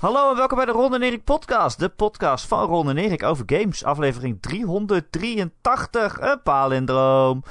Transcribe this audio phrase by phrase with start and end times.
[0.00, 1.78] Hallo en welkom bij de Ron en Erik podcast.
[1.78, 3.84] De podcast van Ron en Erik over games.
[3.84, 7.42] Aflevering 383, een palindroom.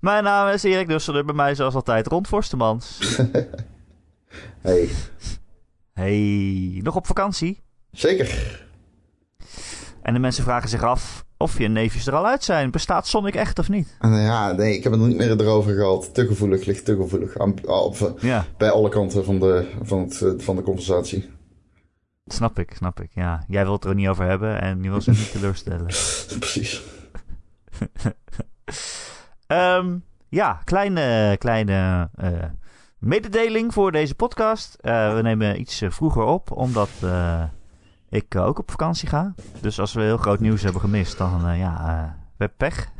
[0.00, 2.98] Mijn naam is Erik Dusseler, bij mij zoals altijd Ron Forstemans.
[4.60, 4.88] Hey,
[5.92, 7.62] Hey, nog op vakantie?
[7.90, 8.64] zeker.
[10.02, 12.70] En de mensen vragen zich af of je neefjes er al uit zijn.
[12.70, 13.96] Bestaat Sonic echt of niet?
[14.00, 16.14] En, ja, nee, ik heb het nog niet meer erover gehad.
[16.14, 17.38] Te gevoelig, ligt te gevoelig.
[17.38, 21.30] Aan, op- Ja, bij alle kanten van de, van, het, eh, van de conversatie.
[22.26, 23.10] Snap ik, snap ik.
[23.14, 25.86] Ja, jij wilt er niet over hebben en je wil ze niet teleurstellen.
[26.38, 26.82] Precies.
[29.46, 32.44] Ehm, ja, kleine, kleine eh,
[32.98, 34.74] mededeling voor deze podcast.
[34.74, 36.90] Eh, we nemen iets eh, vroeger op, omdat
[38.08, 39.34] ik ook op vakantie ga.
[39.60, 42.90] Dus als we heel groot nieuws hebben gemist, dan ja, we hebben pech.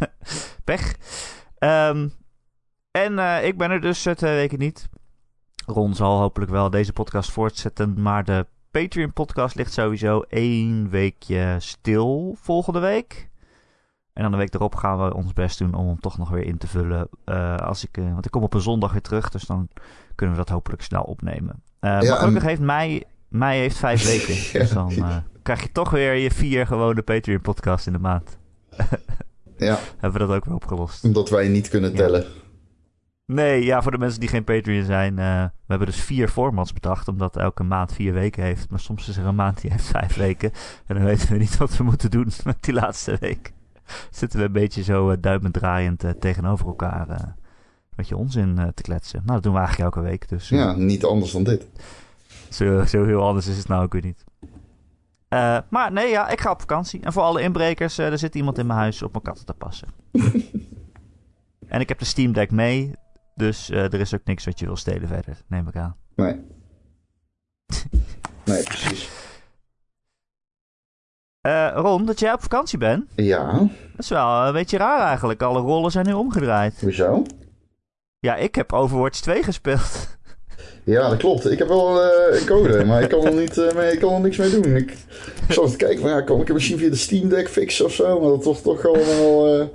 [0.64, 0.96] pech.
[1.58, 2.08] Ehm,
[2.90, 4.88] en ik ben er dus twee weken niet.
[5.66, 8.46] Ron zal hopelijk wel deze podcast voortzetten, maar de
[8.82, 13.28] Patreon-podcast ligt sowieso één weekje stil volgende week.
[14.12, 16.44] En dan de week erop gaan we ons best doen om hem toch nog weer
[16.44, 17.08] in te vullen.
[17.24, 19.68] eh, als ik, eh, want ik kom op een zondag weer terug, dus dan
[20.14, 21.62] kunnen we dat hopelijk snel opnemen.
[21.80, 24.34] Eh, maar en- gelukkig heeft mei, mei heeft vijf weken.
[24.34, 24.58] Ja.
[24.58, 28.38] Dus dan krijg je toch weer je vier gewone Patreon podcast in de maand.
[29.56, 31.04] Ja, Hebben we dat ook weer opgelost.
[31.04, 32.22] omdat wij niet kunnen Ja.
[33.26, 35.18] Nee, ja, voor de mensen die geen Patreon zijn.
[35.18, 38.70] eh, we hebben dus vier formats bedacht, omdat elke maand vier weken heeft.
[38.70, 40.52] Maar soms is er een maand die heeft vijf weken.
[40.86, 43.52] En dan weten we niet wat we moeten doen met die laatste week.
[44.10, 47.08] Zitten we een beetje zo eh, duimend draaiend eh, tegenover elkaar.
[47.08, 47.20] eh
[47.96, 49.18] met je onzin eh, te kletsen.
[49.20, 50.28] Nou, dat doen we eigenlijk elke week.
[50.28, 51.66] Dus eh, Ja, niet anders dan dit.
[52.50, 54.24] zo, zo heel anders is het nou ook weer niet.
[55.28, 57.00] Eh, maar nee, ja, ik ga op vakantie.
[57.02, 59.52] En voor alle inbrekers, eh, er zit iemand in mijn huis op mijn katten te
[59.54, 59.88] passen.
[61.74, 62.92] en ik heb de Steam Deck mee.
[63.36, 65.96] Dus eh, er is ook niks wat je wil stelen verder, neem ik aan.
[66.14, 66.40] Nee.
[68.44, 69.08] Nee, precies.
[71.40, 73.68] Eh, Ron, dat jij op vakantie bent, Ja, dat
[73.98, 75.42] is wel een beetje raar eigenlijk.
[75.42, 76.80] Alle rollen zijn nu omgedraaid.
[76.80, 77.22] hoezo?
[78.18, 80.08] Ja, ik heb Overwatch 2 gespeeld.
[80.84, 81.50] Ja, dat klopt.
[81.50, 84.20] Ik heb wel eh, een code, maar ik kan er, niet, mee, ik kan er
[84.20, 84.76] niks mee doen.
[84.76, 84.90] Ik,
[85.48, 87.92] ik zal kijken, maar ja, kan ik het misschien via de Steam Deck fixen of
[87.92, 88.20] zo?
[88.20, 89.68] Maar dat wordt toch allemaal,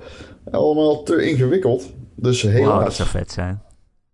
[0.52, 1.90] allemaal te ingewikkeld.
[2.22, 2.68] Dus helaas.
[2.68, 3.62] Wauw, dat zou vet zijn.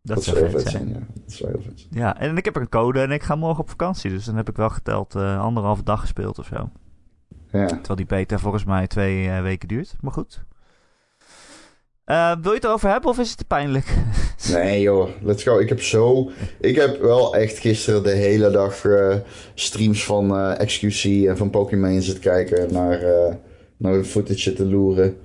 [0.02, 0.88] Dat, Dat zou zou vet heel zijn.
[0.90, 1.00] ja.
[1.14, 1.90] Dat zou heel vet zijn.
[1.92, 4.12] Ja, en ik heb een code en ik ga morgen op vakantie.
[4.12, 6.70] Dus dan heb ik wel geteld eh anderhalve dag gespeeld of zo.
[7.52, 7.66] Ja.
[7.68, 9.96] Terwijl die beta volgens mij twee eh, weken duurt.
[10.02, 10.46] Maar goed.
[12.06, 13.86] Eh, wil je het erover hebben of is het te pijnlijk?
[14.52, 15.60] Nee joh, let's go.
[15.60, 16.30] Ik heb zo...
[16.60, 19.16] Ik heb wel echt gisteren de hele dag eh,
[19.54, 23.36] streams van eh, XQC en van Pokémon zitten kijken naar, eh
[23.78, 25.18] naar de footage te loeren.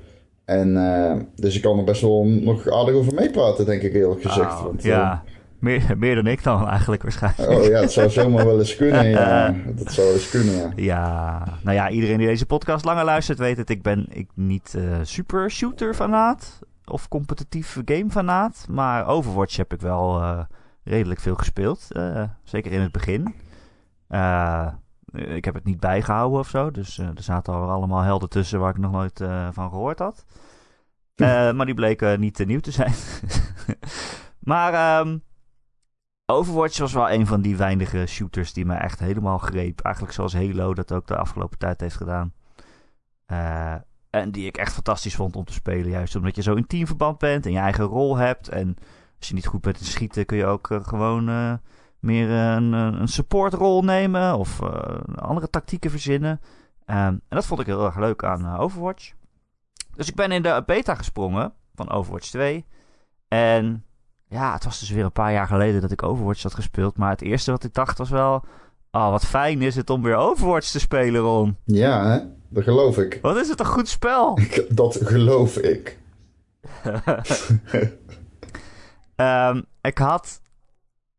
[0.45, 4.23] En eh, dus ik kan er best wel nog aardig over meepraten, denk ik eerlijk
[4.23, 4.53] gezegd.
[4.53, 5.23] Oh, Want, eh, ja,
[5.59, 7.51] meer, meer dan ik dan eigenlijk waarschijnlijk.
[7.51, 9.55] oh ja, het zou zomaar wel eens kunnen, ja.
[9.77, 10.73] Dat zou eens kunnen, ja.
[10.77, 13.71] Ja, nou ja, iedereen die deze podcast langer luistert weet het.
[13.71, 18.67] Ik ben ik niet eh, super shooter fanaat of competitief game fanaat.
[18.69, 20.41] Maar Overwatch heb ik wel eh,
[20.85, 21.87] redelijk veel gespeeld.
[21.89, 23.35] eh, zeker in het begin.
[25.13, 26.71] Eh, ik heb het niet bijgehouden of zo.
[26.71, 29.99] Dus eh, er zaten al allemaal helden tussen waar ik nog nooit eh, van gehoord
[29.99, 30.25] had.
[31.17, 32.95] Maar die bleken niet te nieuw te zijn.
[34.53, 35.19] maar ehm,
[36.27, 39.81] Overwatch was wel een van die weinige shooters die me echt helemaal greep.
[39.81, 42.33] Eigenlijk zoals Halo dat ook de afgelopen tijd heeft gedaan.
[44.11, 45.91] En die ik echt fantastisch vond om te spelen.
[45.91, 48.49] Juist omdat je zo in teamverband bent en je eigen rol hebt.
[48.49, 48.77] En
[49.19, 51.61] als je niet goed bent in schieten kun je ook gewoon
[52.03, 54.39] meer eh, een, eh, een supportrol nemen.
[54.39, 56.41] Of eh, andere tactieken verzinnen.
[56.85, 59.13] Ehm, en dat vond ik heel erg leuk aan Overwatch.
[59.95, 62.67] Dus ik ben in de beta gesprongen van Overwatch 2.
[63.29, 63.85] En
[64.29, 66.97] ja, het was dus weer een paar jaar geleden dat ik Overwatch had gespeeld.
[66.97, 68.45] Maar het eerste wat ik dacht was wel...
[68.91, 71.57] Oh, wat fijn is het om weer Overwatch te spelen, Ron.
[71.65, 72.21] Ja, hè?
[72.49, 73.19] Dat geloof ik.
[73.23, 74.39] Wat is het een goed spel.
[74.69, 75.99] Dat geloof ik.
[79.17, 80.42] Ehm, ik had...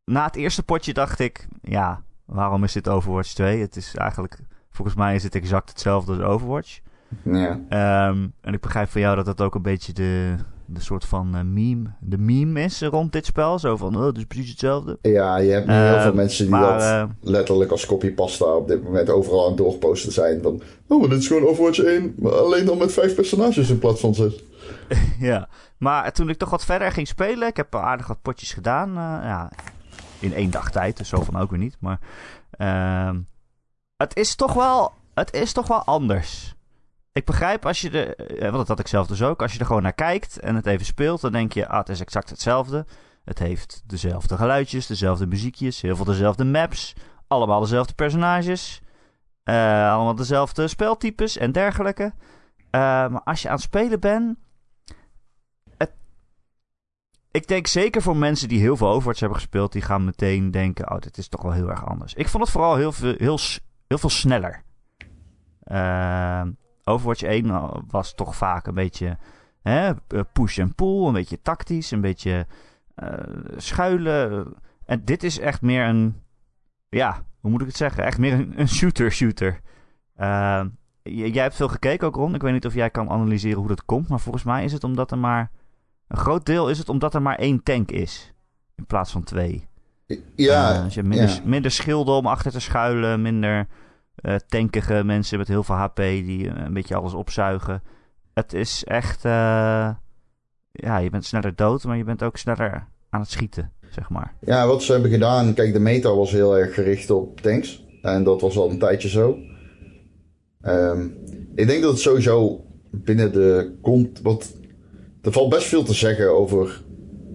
[0.05, 1.47] Na het eerste potje dacht ik...
[1.61, 3.61] Ja, waarom is dit Overwatch 2?
[3.61, 4.39] Het is eigenlijk...
[4.69, 6.79] Volgens mij is het exact hetzelfde als Overwatch.
[7.23, 7.59] Ja.
[7.69, 10.35] Ehm, en ik begrijp van jou dat dat ook een beetje de,
[10.65, 11.89] de soort van eh, meme...
[11.99, 13.59] De meme is rond dit spel.
[13.59, 14.97] Zo van, oh, het is precies hetzelfde.
[15.01, 18.67] Ja, je hebt nu heel veel mensen die maar, dat eh, letterlijk als copypasta op
[18.67, 20.41] dit moment overal aan het doorposten zijn.
[20.41, 23.79] Van, oh, maar dit is gewoon Overwatch 1, maar alleen dan met vijf personages in
[23.79, 24.43] plaats van zes.
[25.19, 28.89] Ja, maar toen ik toch wat verder ging spelen, ik heb aardig wat potjes gedaan.
[28.89, 29.51] eh, ja,
[30.23, 31.77] in één dag tijd, dus zo van ook weer niet.
[31.79, 31.99] Maar
[32.51, 33.19] ehm,
[33.97, 36.55] het is toch wel, het is toch wel anders.
[37.11, 39.59] Ik begrijp als je er, eh, want dat had ik zelf dus ook, als je
[39.59, 42.29] er gewoon naar kijkt en het even speelt, dan denk je, ah, het is exact
[42.29, 42.85] hetzelfde.
[43.23, 46.93] Het heeft dezelfde geluidjes, dezelfde muziekjes, heel veel dezelfde maps.
[47.27, 48.81] allemaal dezelfde personages.
[49.43, 52.13] eh, allemaal dezelfde speltypes en dergelijke.
[52.69, 54.37] Eh, maar als je aan het spelen bent.
[57.33, 59.71] Ik denk zeker voor mensen die heel veel Overwatch hebben gespeeld.
[59.71, 62.13] Die gaan meteen denken: Oh, dit is toch wel heel erg anders.
[62.13, 63.39] Ik vond het vooral heel veel, heel,
[63.87, 64.63] heel veel sneller.
[65.63, 66.41] Eh,
[66.83, 69.17] Overwatch 1 was toch vaak een beetje
[69.61, 69.91] hè,
[70.33, 71.05] push en pull.
[71.07, 71.91] Een beetje tactisch.
[71.91, 72.47] Een beetje
[72.95, 73.09] eh,
[73.57, 74.53] schuilen.
[74.85, 76.15] En dit is echt meer een.
[76.89, 78.03] Ja, hoe moet ik het zeggen?
[78.03, 79.59] Echt meer een, shooter-shooter.
[80.15, 80.63] Eh,
[81.03, 82.35] j- jij hebt veel gekeken ook, Ron.
[82.35, 84.07] Ik weet niet of jij kan analyseren hoe dat komt.
[84.07, 85.51] Maar volgens mij is het omdat er maar.
[86.13, 88.33] Een groot deel is het omdat er maar één tank is.
[88.75, 89.67] In plaats van twee.
[90.35, 91.41] Ja, Eh, dus je hebt minder, ja.
[91.45, 93.21] minder schilden om achter te schuilen.
[93.21, 93.67] Minder
[94.15, 97.83] eh, tankige mensen met heel veel HP die eh, een beetje alles opzuigen.
[98.33, 99.21] Het is echt.
[100.71, 104.33] ja, je bent sneller dood, maar je bent ook sneller aan het schieten, zeg maar.
[104.39, 107.85] Ja, wat ze hebben gedaan, kijk, de meta was heel erg gericht op tanks.
[108.01, 109.37] En dat was al een tijdje zo.
[110.61, 111.07] Ehm,
[111.55, 114.21] ik denk dat het sowieso binnen de kont.
[114.21, 114.55] Wat,
[115.23, 116.81] er valt best veel te zeggen over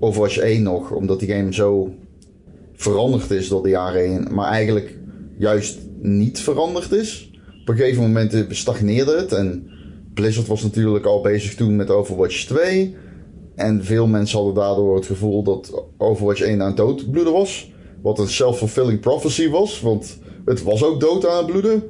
[0.01, 1.95] Overwatch 1 nog, omdat die game zo
[2.75, 4.29] veranderd is door de jaren heen.
[4.35, 4.99] Maar eigenlijk
[5.39, 7.31] juist niet veranderd is.
[7.61, 9.33] Op een gegeven moment stagneerde het.
[9.33, 9.71] En
[10.15, 12.97] Blizzard was natuurlijk al bezig toen met Overwatch 2.
[13.55, 17.73] En veel mensen hadden daardoor het gevoel dat Overwatch 1 aan het doodbloeden was.
[18.03, 19.81] Wat een self-fulfilling prophecy was.
[19.81, 21.83] Want het was ook dood aan het bloeden.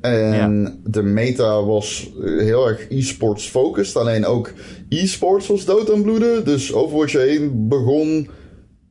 [0.00, 3.96] En de meta was heel erg e-sports focused.
[3.96, 4.52] Alleen ook
[4.88, 6.44] e-sports was dood aan bloeden.
[6.44, 8.28] Dus Overwatch 1 begon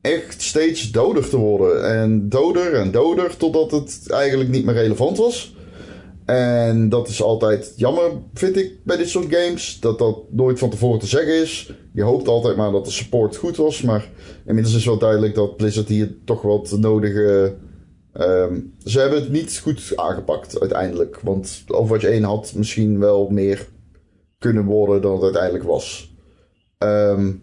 [0.01, 1.89] echt steeds doder te worden.
[1.89, 5.55] En doder en doder totdat het eigenlijk niet meer relevant was.
[6.25, 9.79] En dat is altijd jammer, vind ik, bij dit soort games.
[9.79, 11.73] Dat dat nooit van tevoren te zeggen is.
[11.93, 13.81] Je hoopt altijd maar dat de support goed was.
[13.81, 14.09] Maar
[14.45, 17.55] inmiddels is wel duidelijk dat Blizzard hier toch wat nodige...
[18.13, 21.19] ehm, ze hebben het niet goed aangepakt uiteindelijk.
[21.23, 23.67] Want Overwatch 1 had misschien wel meer
[24.45, 26.13] kunnen worden dan het uiteindelijk was.
[26.77, 27.33] Ehm,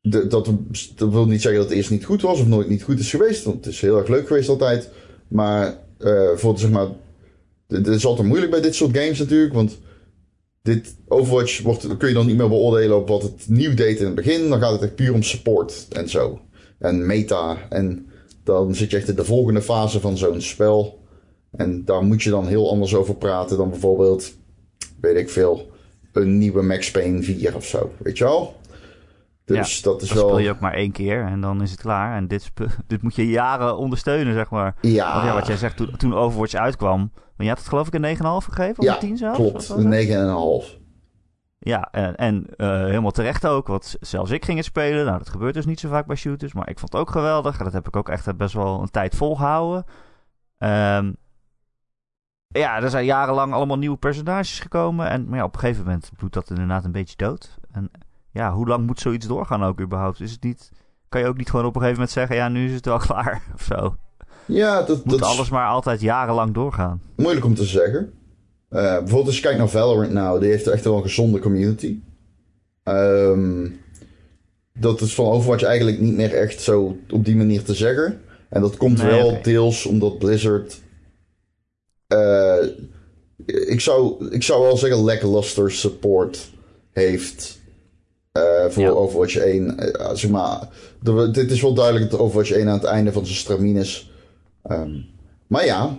[0.00, 0.50] de, dat,
[0.96, 3.44] wil niet zeggen dat het eerst niet goed was of nooit niet goed is geweest.
[3.44, 4.90] Want het is heel erg leuk geweest altijd.
[5.28, 6.88] Maar eh, voor zeg maar
[7.66, 9.78] het is altijd moeilijk bij dit soort games natuurlijk, want
[10.62, 14.06] dit Overwatch wordt, kun je dan niet meer beoordelen op wat het nieuw deed in
[14.06, 14.48] het begin.
[14.48, 16.40] Dan gaat het echt puur om support en zo.
[16.78, 17.56] En meta.
[17.68, 18.10] En
[18.44, 20.98] dan zit je echt in de volgende fase van zo'n spel.
[21.50, 24.32] En daar moet je dan heel anders over praten dan bijvoorbeeld,
[25.00, 25.70] weet ik veel,
[26.16, 27.92] een nieuwe Max Payne 4 of zo.
[27.98, 28.56] Weet je wel?
[29.44, 30.26] Dus dat is Dan wel.
[30.26, 32.16] speel je ook maar één keer en dan is het klaar.
[32.16, 32.50] En dit,
[32.86, 34.74] dit moet je jaren ondersteunen, zeg maar.
[34.80, 37.10] Ja, wat jij zegt, toen, toen Overwatch uitkwam.
[37.14, 38.78] Maar je had het geloof ik een 9,5 gegeven?
[38.78, 39.38] Of Ja, een 10 zelfs?
[39.38, 39.68] klopt.
[39.68, 40.84] Een 9,5.
[41.58, 43.66] Ja, en, en eh, helemaal terecht ook.
[43.66, 45.04] Want zelfs ik ging het spelen.
[45.04, 46.52] Nou, dat gebeurt dus niet zo vaak bij shooters.
[46.52, 47.58] Maar ik vond het ook geweldig.
[47.58, 49.84] En dat heb ik ook echt best wel een tijd volgehouden.
[50.58, 51.12] Ehm,
[52.58, 55.08] ja, er zijn jarenlang allemaal nieuwe personages gekomen.
[55.08, 57.58] En maar ja, op een gegeven moment bloedt dat inderdaad een beetje dood.
[57.72, 57.90] En
[58.30, 60.20] ja, hoe lang moet zoiets doorgaan ook überhaupt?
[60.20, 60.70] Is het niet...
[61.08, 62.36] Kan je ook niet gewoon op een gegeven moment zeggen...
[62.36, 63.96] Ja, nu is het wel klaar of zo.
[64.44, 67.00] Ja, dat, Moet dat is- alles maar altijd jarenlang doorgaan.
[67.16, 68.12] Moeilijk om te zeggen.
[68.68, 71.98] Eh, bijvoorbeeld als je kijkt naar Valorant nou, die heeft echt wel een gezonde community.
[72.82, 73.68] Ehm,
[74.72, 78.20] dat is van Overwatch eigenlijk niet meer echt zo op die manier te zeggen.
[78.48, 80.80] En dat komt Nee, wel deels omdat Blizzard...
[82.06, 82.56] eh,
[83.46, 86.50] ik, zou, ik zou wel zeggen lackluster support
[86.92, 87.58] heeft
[88.32, 88.88] eh, voor Ja.
[88.90, 89.78] Overwatch 1.
[89.78, 90.68] Eh, zeg maar,
[91.02, 94.10] de- dit is wel duidelijk dat Overwatch 1 aan het einde van zijn stramien is.
[94.62, 94.90] Ehm,
[95.46, 95.98] maar ja,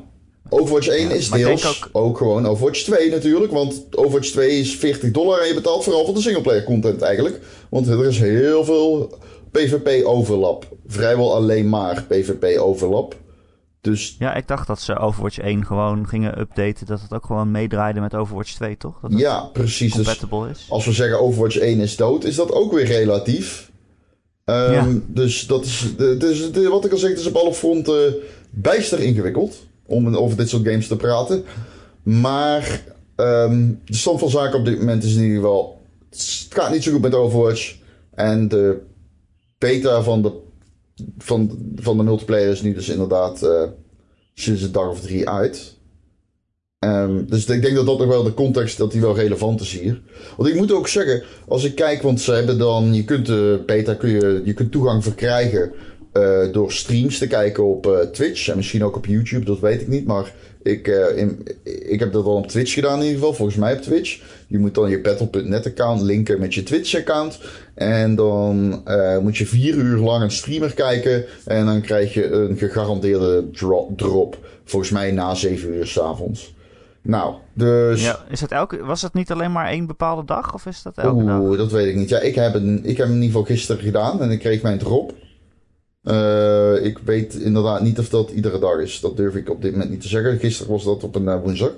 [0.49, 1.89] Overwatch 1 Ja, is deels ook...
[1.91, 3.51] ook- gewoon Overwatch 2 natuurlijk.
[3.51, 7.39] Want Overwatch 2 is 40 dollar en je betaalt vooral voor de singleplayer content eigenlijk.
[7.69, 9.17] Want er is heel veel
[9.51, 10.67] PvP overlap.
[10.87, 13.15] Vrijwel alleen maar PvP overlap.
[13.81, 16.85] Dus Ja, ik dacht dat ze Overwatch 1 gewoon gingen updaten.
[16.85, 18.99] Dat het ook gewoon meedraaide met Overwatch 2, toch?
[19.01, 19.93] Dat ja, precies.
[19.93, 20.19] Dus
[20.51, 20.65] is.
[20.69, 23.71] als we zeggen Overwatch 1 is dood, is dat ook weer relatief.
[24.45, 24.87] Ehm, Ja.
[25.07, 28.15] Dus dat is, dus wat ik al zeg, het is op alle fronten
[28.49, 29.55] bijster ingewikkeld
[29.85, 31.43] om over dit soort games te praten.
[32.03, 32.83] Maar
[33.15, 36.83] ehm, de stand van zaken op dit moment is in ieder geval, het gaat niet
[36.83, 37.75] zo goed met Overwatch.
[38.13, 38.81] En de
[39.57, 40.31] beta van de,
[41.17, 43.63] van, van de multiplayer is nu dus inderdaad eh,
[44.33, 45.75] sinds een dag of drie uit.
[46.79, 49.79] Ehm, dus ik denk dat dat nog wel de context, dat die wel relevant is
[49.79, 50.01] hier.
[50.37, 53.63] Want ik moet ook zeggen, als ik kijk, want ze hebben dan, je kunt de
[53.65, 55.71] beta, kun je, je kunt toegang verkrijgen
[56.11, 58.47] eh, door streams te kijken op eh, Twitch.
[58.47, 60.05] En misschien ook op YouTube, dat weet ik niet.
[60.05, 60.33] Maar
[60.67, 63.33] ik, eh, in, ik heb dat al op Twitch gedaan in ieder geval.
[63.33, 64.21] Volgens mij op Twitch.
[64.47, 67.39] Je moet dan je Battle.net account linken met je Twitch account.
[67.73, 68.83] En dan
[69.21, 71.25] moet je vier uur lang een streamer kijken.
[71.45, 73.97] En dan krijg je een gegarandeerde drop.
[73.97, 76.55] drop volgens mij na zeven uur s'avonds.
[77.01, 78.03] Nou, dus...
[78.03, 80.53] Ja, is het elke, was het niet alleen maar één bepaalde dag?
[80.53, 81.39] Of is dat elke dag?
[81.39, 82.09] Oeh, dat weet ik niet.
[82.09, 84.21] Ja, ik heb, een, ik heb hem in ieder geval gisteren gedaan.
[84.21, 85.13] En ik kreeg mijn drop.
[86.07, 88.99] Uh, ik weet inderdaad niet of dat iedere dag is.
[88.99, 90.39] Dat durf ik op dit moment niet te zeggen.
[90.39, 91.71] Gisteren was dat op een uh, woensdag.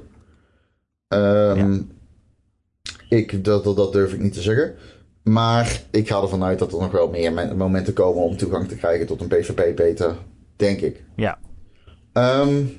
[1.13, 1.17] Um,
[1.57, 3.17] ja.
[3.17, 4.75] ik, dat, dat, dat, durf ik niet te zeggen.
[5.23, 8.75] Maar ik ga ervan uit dat er nog wel meer momenten komen om toegang te
[8.75, 10.17] krijgen tot een PvP-beta.
[10.55, 11.03] Denk ik.
[11.15, 11.39] Ja.
[12.13, 12.71] Um,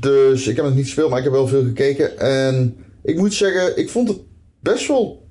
[0.00, 2.18] dus ik heb het niet gespeeld, maar ik heb wel veel gekeken.
[2.18, 4.18] En ik moet zeggen, ik vond het
[4.60, 5.28] best wel.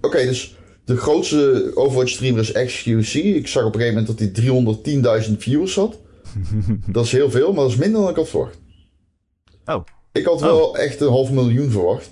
[0.00, 3.14] Oké, dus de grootste Overwatch streamer is XQC.
[3.14, 5.98] Ik zag op een gegeven moment dat hij 310.000 viewers had.
[6.92, 8.58] dat is heel veel, maar dat is minder dan ik had verwacht.
[9.64, 9.84] Oh.
[10.12, 10.78] Ik had wel oh.
[10.78, 12.10] echt een half miljoen verwacht.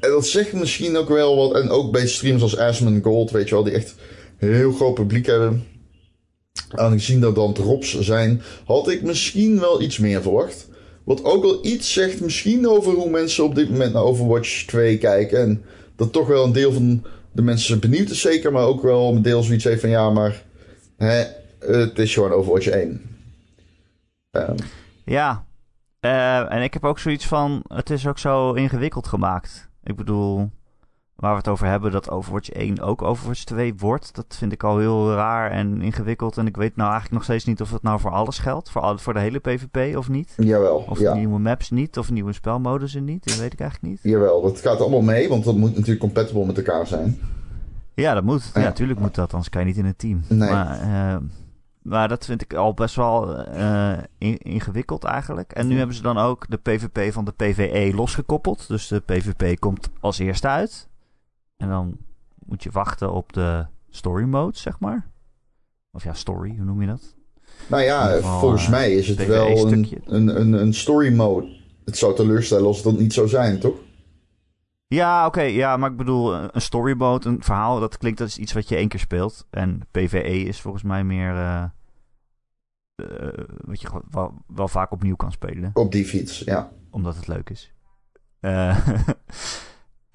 [0.00, 1.62] En dat zegt misschien ook wel wat.
[1.62, 3.94] En ook bij streamers als Asmon Gold, weet je wel, die echt
[4.38, 5.66] een heel groot publiek hebben.
[6.68, 10.68] Aangezien dat dan drops zijn, had ik misschien wel iets meer verwacht.
[11.04, 14.98] Wat ook wel iets zegt misschien over hoe mensen op dit moment naar Overwatch 2
[14.98, 15.40] kijken.
[15.40, 15.64] En
[15.96, 17.04] dat toch wel een deel van
[17.38, 20.42] de mensen benieuwd is zeker, maar ook wel een deel zoiets heeft van ja, maar
[20.96, 21.24] hè,
[21.58, 23.02] het is gewoon Overwatch 1.
[24.30, 24.54] Um.
[25.04, 25.44] Ja,
[26.00, 29.68] uh, en ik heb ook zoiets van, het is ook zo ingewikkeld gemaakt.
[29.82, 30.50] Ik bedoel,
[31.18, 34.14] waar we het over hebben, dat Overwatch 1 ook Overwatch 2 wordt.
[34.14, 36.36] Dat vind ik al heel raar en ingewikkeld.
[36.36, 38.70] En ik weet nou eigenlijk nog steeds niet of het nou voor alles geldt.
[38.70, 40.34] Voor, al, voor de hele PvP of niet.
[40.36, 41.14] Jawel, Of ja.
[41.14, 43.24] nieuwe maps niet, of nieuwe spelmodussen niet.
[43.24, 44.12] Dat weet ik eigenlijk niet.
[44.12, 47.18] Jawel, dat gaat allemaal mee, want dat moet natuurlijk compatible met elkaar zijn.
[47.94, 48.50] Ja, dat moet.
[48.54, 50.22] Ja, natuurlijk moet dat, anders kan je niet in een team.
[50.28, 50.50] Nee.
[50.50, 51.16] Maar, uh,
[51.82, 55.52] maar dat vind ik al best wel uh, in, ingewikkeld eigenlijk.
[55.52, 58.68] En nu hebben ze dan ook de PvP van de PvE losgekoppeld.
[58.68, 60.88] Dus de PvP komt als eerste uit.
[61.58, 61.96] En dan
[62.44, 65.10] moet je wachten op de story mode, zeg maar.
[65.92, 67.16] Of ja, story, hoe noem je dat?
[67.66, 71.56] Nou ja, geval, volgens uh, mij is het wel een, een, een, een, story mode.
[71.84, 73.76] Het zou teleurstellen als dat niet zou zijn, toch?
[74.86, 78.28] Ja, oké, okay, ja, maar ik bedoel, een story mode, een verhaal, dat klinkt dat
[78.28, 79.46] is iets wat je één keer speelt.
[79.50, 81.64] En PvE is volgens mij meer uh,
[82.96, 83.28] uh,
[83.64, 85.70] wat je wel, wel, vaak opnieuw kan spelen.
[85.74, 86.72] Op die fiets, ja.
[86.90, 87.72] Omdat het leuk is.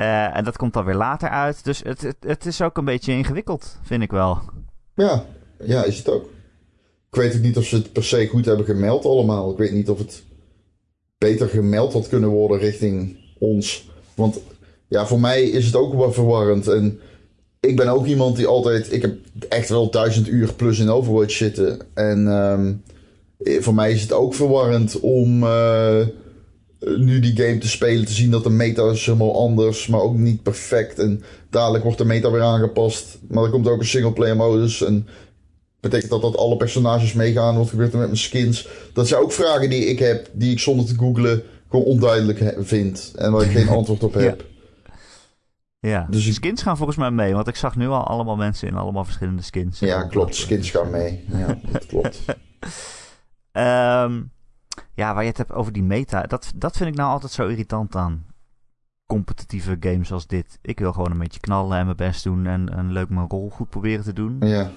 [0.04, 1.64] Uh, en dat komt dan weer later uit.
[1.64, 4.40] Dus het, het, is ook een beetje ingewikkeld, vind ik wel.
[4.96, 5.26] Ja,
[5.60, 6.24] ja, is het ook.
[7.10, 9.52] Ik weet ook niet of ze het per se goed hebben gemeld allemaal.
[9.52, 10.24] Ik weet niet of het
[11.18, 13.90] beter gemeld had kunnen worden richting ons.
[14.16, 14.40] Want
[14.88, 16.68] ja, voor mij is het ook wel verwarrend.
[16.68, 17.00] En
[17.60, 18.94] ik ben ook iemand die altijd...
[18.94, 19.16] Ik heb
[19.50, 21.80] echt wel duizend uur plus in Overwatch zitten.
[21.94, 22.84] En um,
[23.62, 25.44] voor mij is het ook verwarrend om...
[25.44, 26.08] Uh,
[26.98, 30.18] nu die game te spelen, te zien dat de meta is helemaal anders, maar ook
[30.18, 31.00] niet perfect.
[31.00, 33.20] En dadelijk wordt de meta weer aangepast.
[33.28, 34.84] Maar er komt ook een singleplayer modus.
[34.84, 35.08] En
[35.80, 37.58] betekent dat dat alle personages meegaan?
[37.58, 38.68] Wat gebeurt er met mijn skins?
[38.94, 43.14] Dat zijn ook vragen die ik heb, die ik zonder te googlen gewoon onduidelijk vind.
[43.16, 44.46] En waar ik geen antwoord op heb.
[45.80, 45.90] Ja.
[45.90, 46.08] ja.
[46.10, 46.34] Dus ik...
[46.34, 49.42] skins gaan volgens mij mee, want ik zag nu al allemaal mensen in allemaal verschillende
[49.42, 49.80] skins.
[49.80, 50.36] Ja, klopt.
[50.36, 51.26] Skins gaan mee.
[51.32, 52.20] Ja, dat klopt.
[53.52, 54.32] um,
[54.94, 56.22] ja, waar je het hebt over die meta.
[56.22, 58.26] Dat, dat vind ik nou altijd zo irritant aan
[59.06, 60.60] competitieve games als dit.
[60.62, 63.50] Ik wil gewoon een beetje knallen en mijn best doen en, en leuk mijn rol
[63.50, 64.38] goed proberen te doen.
[64.40, 64.72] Ja.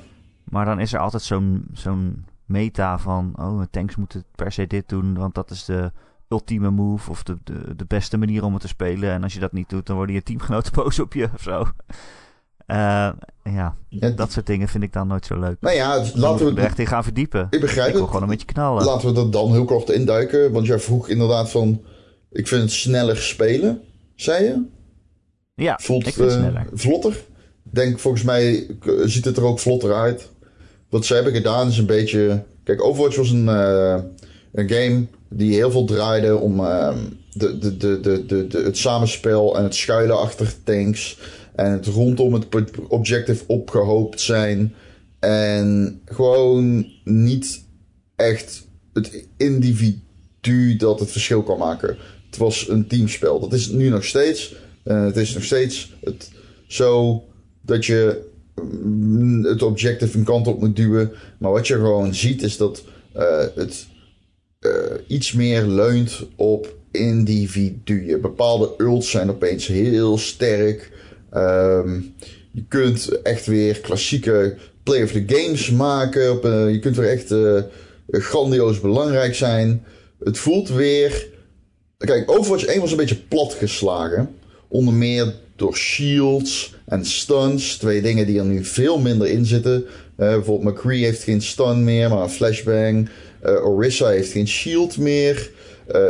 [0.45, 3.33] Maar dan is er altijd zo'n zo'n meta van...
[3.37, 5.15] oh, tanks moeten per se dit doen...
[5.15, 5.93] want dat is de
[6.29, 7.11] ultieme move...
[7.11, 9.11] of de, de, de beste manier om het te spelen.
[9.11, 9.87] En als je dat niet doet...
[9.87, 11.65] dan worden je teamgenoten boos op je of zo.
[12.67, 12.77] Uh,
[13.45, 15.57] ja, ja, dat soort dingen vind ik dan nooit zo leuk.
[15.61, 17.47] Nou ja, dus laten we er echt in gaan verdiepen.
[17.51, 18.85] Ik begrijp ik wil gewoon een beetje knallen.
[18.85, 20.53] Laten we er dan heel kort induiken.
[20.53, 21.83] Want jij vroeg inderdaad van...
[22.33, 23.81] Ik vind het sneller spelen,
[24.15, 24.63] zei je?
[25.55, 26.67] Ja, Voelt, ik vind het uh, sneller.
[26.73, 27.25] Vlotter?
[27.63, 28.67] Denk, volgens mij
[29.05, 30.31] ziet het er ook vlotter uit.
[30.91, 32.45] Wat ze hebben gedaan is een beetje...
[32.65, 33.97] Kijk, Overwatch was een, uh,
[34.53, 39.57] een game die heel veel draaide om de, de, de, de, de, de, het samenspel
[39.57, 41.19] en het schuilen achter tanks...
[41.57, 42.47] En het rondom het
[42.89, 44.75] objective opgehoopt zijn.
[45.19, 47.65] En gewoon niet
[48.17, 51.97] echt het individu dat het verschil kan maken.
[52.27, 53.41] Het was een teamspel.
[53.41, 54.55] Dat is het nu nog steeds.
[54.85, 56.31] Uh, het is nog steeds het,
[56.67, 57.23] zo
[57.63, 58.23] dat je
[58.83, 61.13] mm, het objective een kant op moet duwen.
[61.39, 62.85] Maar wat je gewoon ziet is dat
[63.17, 63.87] uh, het
[64.61, 64.73] uh,
[65.07, 68.21] iets meer leunt op individuen.
[68.21, 70.93] Bepaalde ults zijn opeens heel sterk.
[71.37, 72.15] Um,
[72.53, 76.33] je kunt echt weer klassieke play of the games maken.
[76.33, 77.63] Op, je kunt er echt uh,
[78.07, 79.85] grandioos belangrijk zijn.
[80.25, 81.27] Het voelt weer...
[81.99, 84.29] Kijk, Overwatch 1 was een beetje platgeslagen.
[84.69, 87.77] Onder meer door shields en stuns.
[87.77, 89.85] Twee dingen die er nu veel minder in zitten.
[89.85, 93.09] Uh, bijvoorbeeld McCree heeft geen stun meer, maar een flashbang.
[93.43, 95.51] Orisa heeft geen shield meer.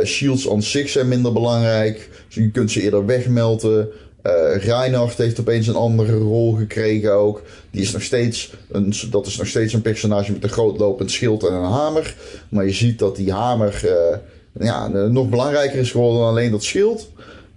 [0.03, 2.09] shields on zich zijn minder belangrijk.
[2.27, 3.89] Dus je kunt ze eerder wegmelten.
[4.27, 7.41] Uh, Reinhardt heeft opeens een andere rol gekregen ook.
[7.71, 11.11] Die is nog steeds een, dat is nog steeds een personage met een groot lopend
[11.11, 12.15] schild en een hamer.
[12.49, 14.17] Maar je ziet dat die hamer uh,
[14.65, 17.11] ja, nog belangrijker is geworden dan alleen dat schild.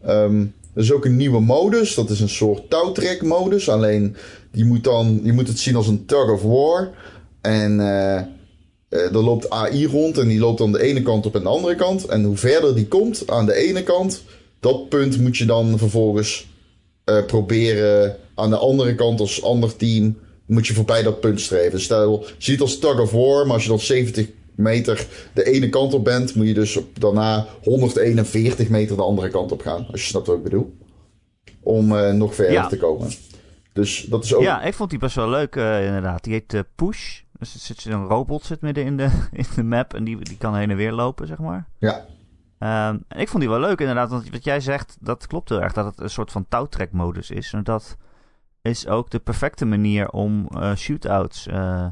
[0.08, 1.94] Um, er is ook een nieuwe modus.
[1.94, 3.68] Dat is een soort touwtrek modus.
[3.68, 4.16] Alleen
[4.52, 6.90] die moet dan, je moet het zien als een tug of war.
[7.40, 8.14] En uh,
[8.88, 11.74] er loopt AI rond en die loopt dan de ene kant op en de andere
[11.74, 12.06] kant.
[12.06, 14.22] En hoe verder die komt aan de ene kant,
[14.60, 16.48] dat punt moet je dan vervolgens
[17.10, 21.80] uh, proberen aan de andere kant als ander team moet je voorbij dat punt streven.
[21.80, 25.68] Stel, je ziet als tug of war, maar als je dan 70 meter de ene
[25.68, 29.86] kant op bent, moet je dus daarna 141 meter de andere kant op gaan.
[29.90, 30.78] Als je snapt wat ik bedoel.
[31.60, 32.66] Om uh, nog verder ja.
[32.66, 33.10] te komen.
[33.72, 34.42] Dus dat is ook...
[34.42, 36.24] Ja, ik vond die best wel leuk uh, inderdaad.
[36.24, 37.20] Die heet Push.
[37.38, 40.36] Dus er zit een robot zit midden in de, in de map en die, die
[40.36, 41.68] kan heen en weer lopen, zeg maar.
[41.78, 42.06] Ja.
[42.62, 45.72] Um, ik vond die wel leuk inderdaad, want wat jij zegt, dat klopt heel erg.
[45.72, 47.52] Dat het een soort van touwtrekmodus is.
[47.52, 47.96] En dat
[48.62, 51.86] is ook de perfecte manier om uh, shootouts uh,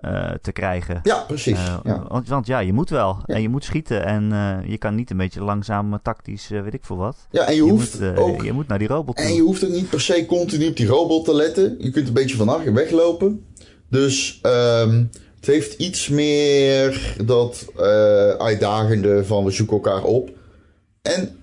[0.00, 1.00] uh, te krijgen.
[1.02, 1.58] Ja, precies.
[1.84, 2.04] Ja.
[2.08, 3.18] Want, want, ja, je moet wel.
[3.26, 3.34] Ja.
[3.34, 4.04] En je moet schieten.
[4.04, 4.30] En
[4.66, 7.26] je kan niet een beetje langzaam tactisch, weet ik veel wat.
[7.30, 8.42] Ja, en je, je hoeft moet, ook...
[8.42, 9.24] Je moet naar die robot toe.
[9.24, 11.76] En je hoeft ook niet per se continu op die robot te letten.
[11.78, 13.46] Je kunt een beetje van achter weglopen.
[13.88, 14.40] Dus...
[14.42, 15.10] Um,
[15.46, 20.30] het heeft iets meer dat uh, uitdagende van we zoeken elkaar op.
[21.02, 21.38] En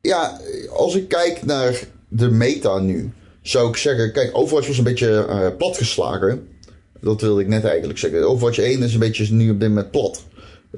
[0.00, 4.84] ja, als ik kijk naar de meta nu, zou ik zeggen: kijk, Overwatch was een
[4.84, 6.48] beetje uh, platgeslagen.
[7.00, 8.28] Dat wilde ik net eigenlijk zeggen.
[8.28, 10.24] Overwatch 1 is een beetje nu op dit moment plat.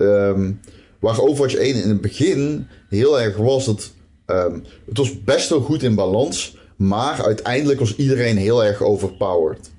[0.00, 0.60] Um,
[0.98, 3.90] waar Overwatch 1 in het begin heel erg was, dat
[4.26, 6.56] um, het was best wel goed in balans.
[6.76, 9.70] Maar uiteindelijk was iedereen heel erg overpowered.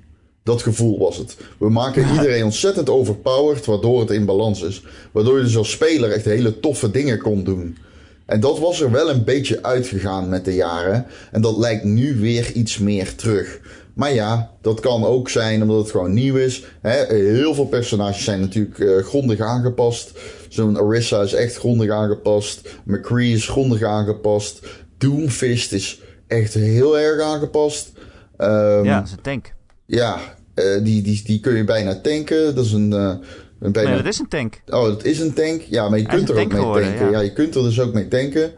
[0.43, 1.38] Dat gevoel was het.
[1.58, 4.84] We maken iedereen ontzettend overpowered, waardoor het in balans is.
[5.12, 7.78] Waardoor je dus als speler echt hele toffe dingen kon doen.
[8.25, 11.06] En dat was er wel een beetje uitgegaan met de jaren.
[11.32, 13.60] En dat lijkt nu weer iets meer terug.
[13.93, 16.63] Maar ja, dat kan ook zijn omdat het gewoon nieuw is.
[16.82, 20.19] heel veel personages zijn natuurlijk uh, grondig aangepast.
[20.49, 22.80] Zo'n Orisa is echt grondig aangepast.
[22.86, 24.67] McCree is grondig aangepast.
[24.97, 27.91] Doomfist is echt heel erg aangepast.
[28.38, 29.54] Um, ja, dat is een tank.
[29.89, 30.19] Ja,
[30.56, 32.56] uh, die, die, die kun je bijna tanken.
[32.56, 32.91] Dat is een...
[32.91, 33.13] Uh,
[33.60, 33.89] een bijna...
[33.89, 34.62] Nee, dat is een tank.
[34.67, 35.62] Oh, dat is een tank.
[35.62, 37.06] Ja, maar je kunt er ook mee geworden, tanken.
[37.06, 37.12] Ja.
[37.12, 37.19] ja.
[37.19, 38.52] je kunt er dus ook mee tanken.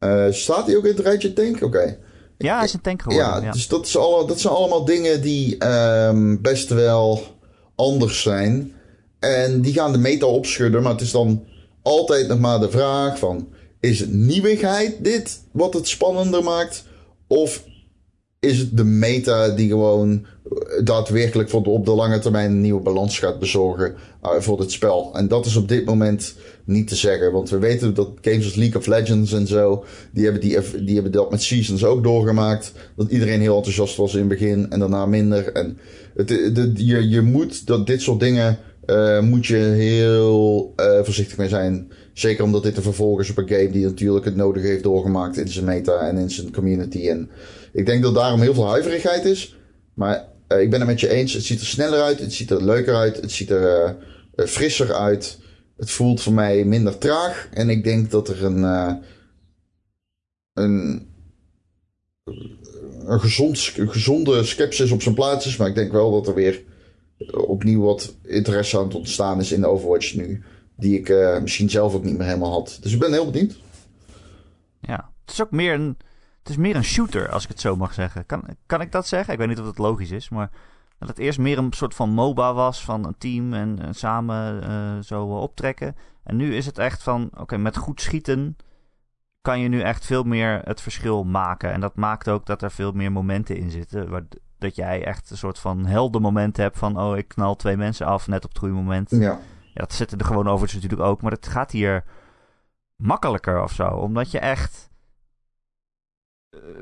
[0.00, 1.54] Uh, staat hij ook in het rijtje tank?
[1.54, 1.64] Oké.
[1.64, 1.98] Okay.
[2.38, 3.26] Ja, hij is een tank geworden.
[3.26, 3.52] Ja, ja.
[3.52, 7.22] dus dat, is alle, dat zijn allemaal dingen die um, best wel
[7.74, 8.72] anders zijn.
[9.18, 10.82] En die gaan de meta opschudden.
[10.82, 11.44] Maar het is dan
[11.82, 13.48] altijd nog maar de vraag van...
[13.80, 16.84] Is het nieuwigheid dit wat het spannender maakt?
[17.26, 17.64] Of
[18.40, 20.26] is het de meta die gewoon
[20.84, 25.10] daadwerkelijk op de lange termijn een nieuwe balans gaat bezorgen uh, voor dit spel.
[25.14, 26.34] En dat is op dit moment
[26.64, 27.32] niet te zeggen.
[27.32, 30.94] Want we weten dat games als League of Legends en zo, die hebben, die, die
[30.94, 32.72] hebben dat met Seasons ook doorgemaakt.
[32.96, 35.52] Dat iedereen heel enthousiast was in het begin en daarna minder.
[35.52, 35.78] En
[36.14, 36.28] het,
[36.74, 41.90] je, je moet dat dit soort dingen, uh, moet je heel uh, voorzichtig mee zijn.
[42.12, 45.36] Zeker omdat dit een vervolg is op een game die natuurlijk het nodige heeft doorgemaakt
[45.36, 47.08] in zijn meta en in zijn community.
[47.08, 47.30] En
[47.72, 49.56] ik denk dat daarom heel veel huiverigheid is.
[49.94, 51.32] Maar uh, ik ben het met je eens.
[51.32, 52.18] Het ziet er sneller uit.
[52.18, 53.20] Het ziet er leuker uit.
[53.20, 53.96] Het ziet er
[54.36, 55.38] uh, frisser uit.
[55.76, 57.48] Het voelt voor mij minder traag.
[57.52, 58.58] En ik denk dat er een.
[58.58, 58.94] Uh,
[60.52, 61.06] een.
[63.04, 65.56] Een, gezond, gezonde sceptisch op zijn plaats is.
[65.56, 66.62] Maar ik denk wel dat er weer
[67.46, 70.42] opnieuw wat interesse aan het ontstaan is in Overwatch nu.
[70.76, 72.78] Die ik misschien zelf ook niet meer helemaal had.
[72.80, 73.56] Dus ik ben heel benieuwd.
[74.80, 75.96] Ja, het is ook meer een
[76.38, 78.26] het is meer een shooter, als ik het zo mag zeggen.
[78.26, 79.32] Kan, kan ik dat zeggen?
[79.32, 80.50] Ik weet niet of dat logisch is, maar
[80.98, 84.62] dat het eerst meer een soort van MOBA was van een team en, en samen
[84.70, 85.96] uh, zo optrekken.
[86.22, 88.56] En nu is het echt van, oké, met goed schieten
[89.40, 91.72] kan je nu echt veel meer het verschil maken.
[91.72, 94.10] En dat maakt ook dat er veel meer momenten in zitten.
[94.10, 94.22] Waar,
[94.58, 98.06] dat jij echt een soort van helder moment hebt van, oh, ik knal twee mensen
[98.06, 99.10] af net op het goede moment.
[99.10, 99.18] Ja.
[99.18, 99.38] ja
[99.74, 102.04] dat zitten er gewoon over natuurlijk ook, maar het gaat hier
[102.96, 103.88] makkelijker of zo.
[103.88, 104.90] Omdat je echt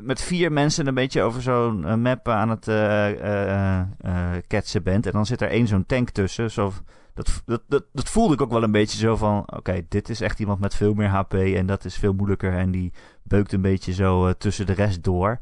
[0.00, 5.06] met vier mensen een beetje over zo'n map aan het uh, ketsen bent.
[5.06, 6.50] En dan zit er één zo'n tank tussen.
[6.50, 6.72] Zo,
[7.14, 9.42] dat, dat, dat, dat, voelde ik ook wel een beetje zo van...
[9.56, 12.52] Oké, dit is echt iemand met veel meer HP en dat is veel moeilijker.
[12.52, 15.38] En die beukt een beetje zo tussen de rest door.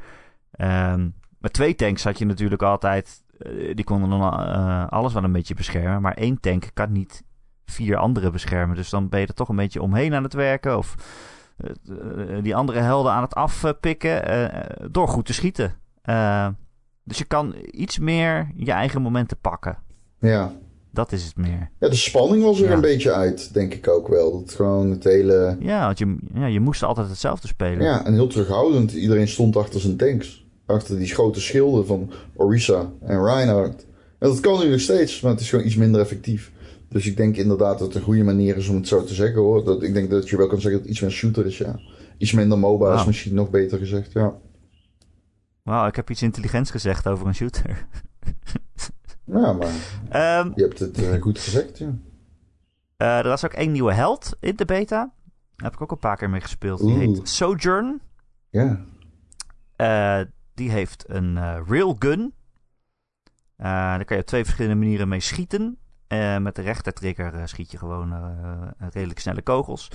[0.58, 5.24] Um, met twee tanks had je natuurlijk altijd eh, die konden dan eh, alles wel
[5.24, 6.02] een beetje beschermen.
[6.02, 7.22] Maar één tank kan niet
[7.64, 8.76] vier andere beschermen.
[8.76, 10.76] Dus dan ben je er toch een beetje omheen aan het werken.
[10.76, 11.02] Of eh,
[12.42, 14.26] die andere helden aan het afpikken.
[14.26, 15.74] eh, door goed te schieten.
[16.02, 16.48] Eh,
[17.04, 19.78] dus je kan iets meer je eigen momenten pakken.
[20.20, 20.52] Ja.
[20.90, 21.70] Dat is het meer.
[21.80, 22.74] ja, de spanning was er Ja.
[22.74, 24.40] een beetje uit, denk ik ook wel.
[24.44, 25.56] Dat gewoon het hele...
[25.60, 27.82] Ja, want je, ja, je moest altijd hetzelfde spelen.
[27.82, 28.92] Ja, en heel terughoudend.
[28.92, 30.46] Iedereen stond achter zijn tanks.
[30.66, 33.86] Achter die grote schilden van Orisa en Reinhardt.
[34.18, 36.52] En dat kan nu nog steeds, maar het is gewoon iets minder effectief.
[36.94, 39.40] Dus ik denk inderdaad dat het een goede manier is om het zo te zeggen
[39.40, 39.64] hoor.
[39.64, 41.80] Dat, ik denk dat je wel kan zeggen dat het iets meer shooter is, ja.
[42.18, 43.06] Iets minder MOBA is Wauw.
[43.06, 44.34] misschien nog beter gezegd, ja.
[45.62, 47.86] Wauw, ik heb iets intelligents gezegd over een shooter.
[49.24, 49.72] Ja, maar
[50.08, 51.94] Ehm, je hebt het eh, goed gezegd, ja.
[52.96, 55.12] eh, er was ook één nieuwe held in de beta.
[55.56, 56.80] Daar heb ik ook een paar keer mee gespeeld.
[56.80, 56.98] Die Oeh.
[56.98, 58.00] heet Sojourn.
[58.50, 58.84] Ja,
[59.76, 60.20] Eh,
[60.54, 62.34] die heeft een railgun.
[63.56, 65.78] Eh daar kan je op twee verschillende manieren mee schieten.
[66.14, 69.90] Eh, met de rechtertrigger eh, schiet je gewoon eh, redelijk snelle kogels.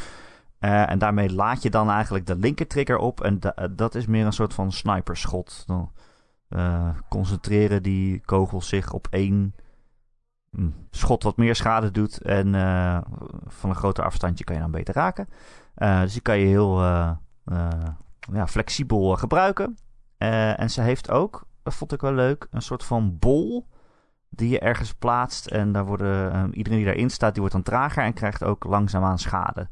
[0.59, 3.21] En daarmee laat je dan eigenlijk de linkertrigger op.
[3.21, 5.63] En da- dat is meer een soort van sniperschot.
[5.67, 5.91] Dan
[7.09, 9.55] concentreren die kogels zich op één
[10.49, 12.21] mm, schot wat meer schade doet.
[12.21, 12.51] En
[13.47, 15.27] van een groter afstandje kan je dan beter raken.
[15.75, 16.81] Dus die kan je heel
[18.33, 19.77] ja, flexibel gebruiken.
[20.17, 23.67] En ze heeft ook, dat vond ik wel leuk, een soort van bol
[24.29, 25.45] die je ergens plaatst.
[25.47, 28.63] En daar worden, eh, iedereen die daarin staat, die wordt dan trager en krijgt ook
[28.63, 29.67] langzaamaan schade.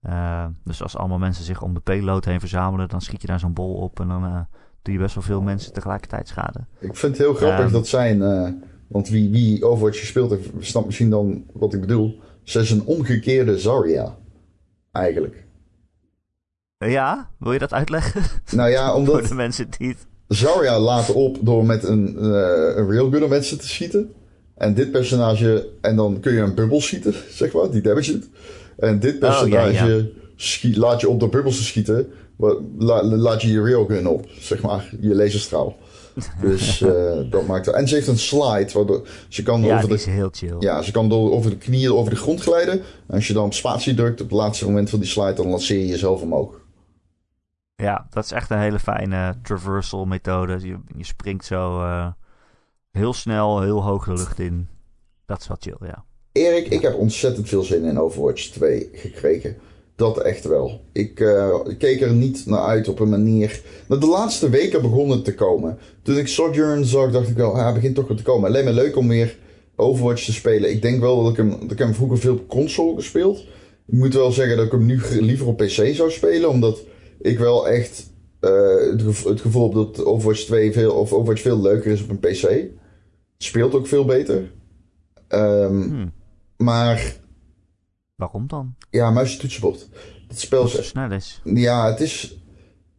[0.00, 3.38] Eh, dus als allemaal mensen zich om de payload heen verzamelen, dan schiet je daar
[3.38, 4.40] zo'n bol op en dan eh,
[4.82, 6.66] doe je best wel veel mensen tegelijkertijd schade.
[6.78, 7.72] ik vind het heel grappig Ehm.
[7.72, 8.22] dat zijn...
[8.22, 8.48] eh,
[8.86, 12.20] want wie, wie Overwatch gespeeld heeft, snapt misschien dan wat ik bedoel.
[12.42, 14.16] Ze is een omgekeerde Zarya.
[14.92, 15.44] Eigenlijk.
[16.76, 18.22] Ja, wil je dat uitleggen?
[18.56, 19.26] Nou ja, Voor omdat...
[19.26, 20.06] de mensen die het...
[20.28, 24.12] Zarya laat op door met een, eh een railgun op mensen te schieten.
[24.56, 28.28] En dit personage, en dan kun je een bubbel schieten, zeg maar, die damage doet.
[28.78, 30.04] En dit personage Oh, ja,
[30.36, 32.06] schiet- laat je op door bubbels te schieten,
[32.78, 35.76] la- laat je je railgun op, zeg maar, je laserstraal.
[36.42, 39.94] Dus eh, dat maakt En ze heeft een slide, waardoor ze kan Ja, over de
[39.94, 40.56] is heel chill.
[40.58, 42.72] ja, ze kan door, over de knieën over de grond glijden.
[43.06, 45.48] En als je dan op spatie drukt op het laatste moment van die slide, dan
[45.48, 46.60] lanceer je jezelf omhoog.
[47.76, 50.66] Ja, dat is echt een hele fijne traversal methode.
[50.66, 52.06] Je, je springt zo eh,
[52.90, 54.68] heel snel, heel hoog de lucht in.
[55.26, 56.04] Dat is wel chill, ja.
[56.32, 59.56] Erik, ik heb ontzettend veel zin in Overwatch 2 gekregen.
[59.96, 60.84] Dat echt wel.
[60.92, 63.62] Ik eh, ik keek er niet naar uit op een manier.
[63.88, 65.78] Maar de laatste weken begonnen het te komen.
[66.02, 68.48] Toen ik Sojourn zag, dacht ik wel, ah, het begint toch wel te komen.
[68.48, 69.36] Alleen maar leuk om weer
[69.76, 70.70] Overwatch te spelen.
[70.70, 73.38] Ik denk wel dat ik hem, dat ik hem vroeger veel op console gespeeld.
[73.86, 76.50] Ik moet wel zeggen dat ik hem nu liever op PC zou spelen.
[76.50, 76.78] Omdat
[77.24, 78.10] ik wel echt
[78.40, 82.02] eh, het, gevo- het gevoel heb dat Overwatch 2 veel, of Overwatch veel leuker is
[82.02, 82.42] op een PC.
[82.42, 82.72] Het
[83.36, 84.52] speelt ook veel beter.
[85.28, 86.06] Ehm, Hm,
[86.56, 87.16] maar
[88.14, 88.74] waarom dan?
[88.90, 89.88] ja, muis en toetsenbord.
[90.28, 90.88] Het spel is...
[90.88, 91.40] snel is.
[91.44, 92.38] Ja, het is...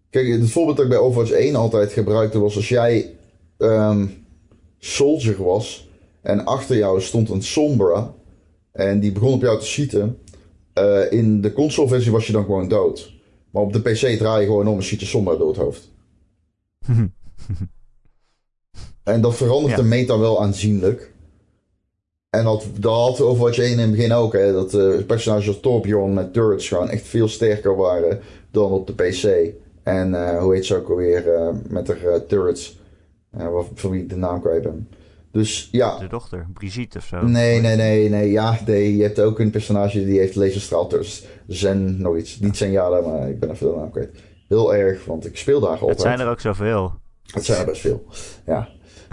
[0.10, 2.56] Kijk, het voorbeeld dat ik bij Overwatch 1 altijd gebruikte was...
[2.56, 3.16] Als jij
[3.58, 4.08] ehm,
[4.78, 5.90] soldier was...
[6.22, 8.14] en achter jou stond een Sombra...
[8.72, 10.18] en die begon op jou te schieten...
[10.74, 13.14] eh, in de console-versie was je dan gewoon dood.
[13.56, 15.92] Maar op de PC draai je gewoon om en schiet je Sombra door het hoofd.
[19.04, 19.82] En dat verandert Ja.
[19.82, 21.12] de meta wel aanzienlijk.
[22.30, 24.34] En dat, dat had Overwatch 1 in het begin ook.
[24.34, 28.20] Hè, dat eh personages als Torbjorn met turrets gewoon echt veel sterker waren
[28.52, 29.54] dan op de PC.
[29.84, 32.80] En eh, hoe heet ze ook alweer eh, met de turrets.
[33.74, 34.88] van wie ik de naam kwijt ben.
[35.36, 35.98] Dus ja.
[35.98, 37.26] De dochter, Brigitte of zo.
[37.26, 38.32] Nee, nee, nee, nee.
[38.32, 41.26] Ja, nee, je hebt ook een personage die heeft laserstraal turrets.
[41.48, 42.40] Zen, nog iets.
[42.40, 44.10] Niet Zenyatta, maar ik ben even de naam kwijt.
[44.48, 45.90] Heel erg, want ik speel daar altijd.
[45.90, 46.94] Het zijn er ook zoveel.
[47.32, 48.04] Het zijn er best veel.
[48.46, 48.68] Ja.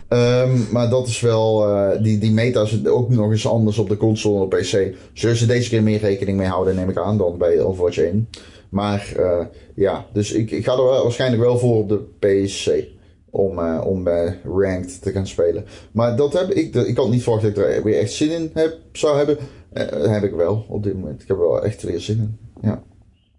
[0.08, 1.68] Ehm, maar dat is wel.
[1.68, 4.94] eh, die, die meta is ook nog eens anders op de console en op PC.
[5.12, 8.28] Zullen ze deze keer meer rekening mee houden, neem ik aan, dan bij Overwatch 1.
[8.68, 12.84] Maar eh, ja, dus ik, ik ga er waarschijnlijk wel voor op de PC.
[13.34, 15.64] Om, eh, om bij Ranked te gaan spelen.
[15.92, 16.74] Maar dat heb ik.
[16.74, 19.38] Ik had niet verwacht dat ik er weer echt zin in heb, zou hebben.
[19.72, 21.22] Eh, heb ik wel op dit moment.
[21.22, 22.38] Ik heb er wel echt weer zin in.
[22.60, 22.82] Ja.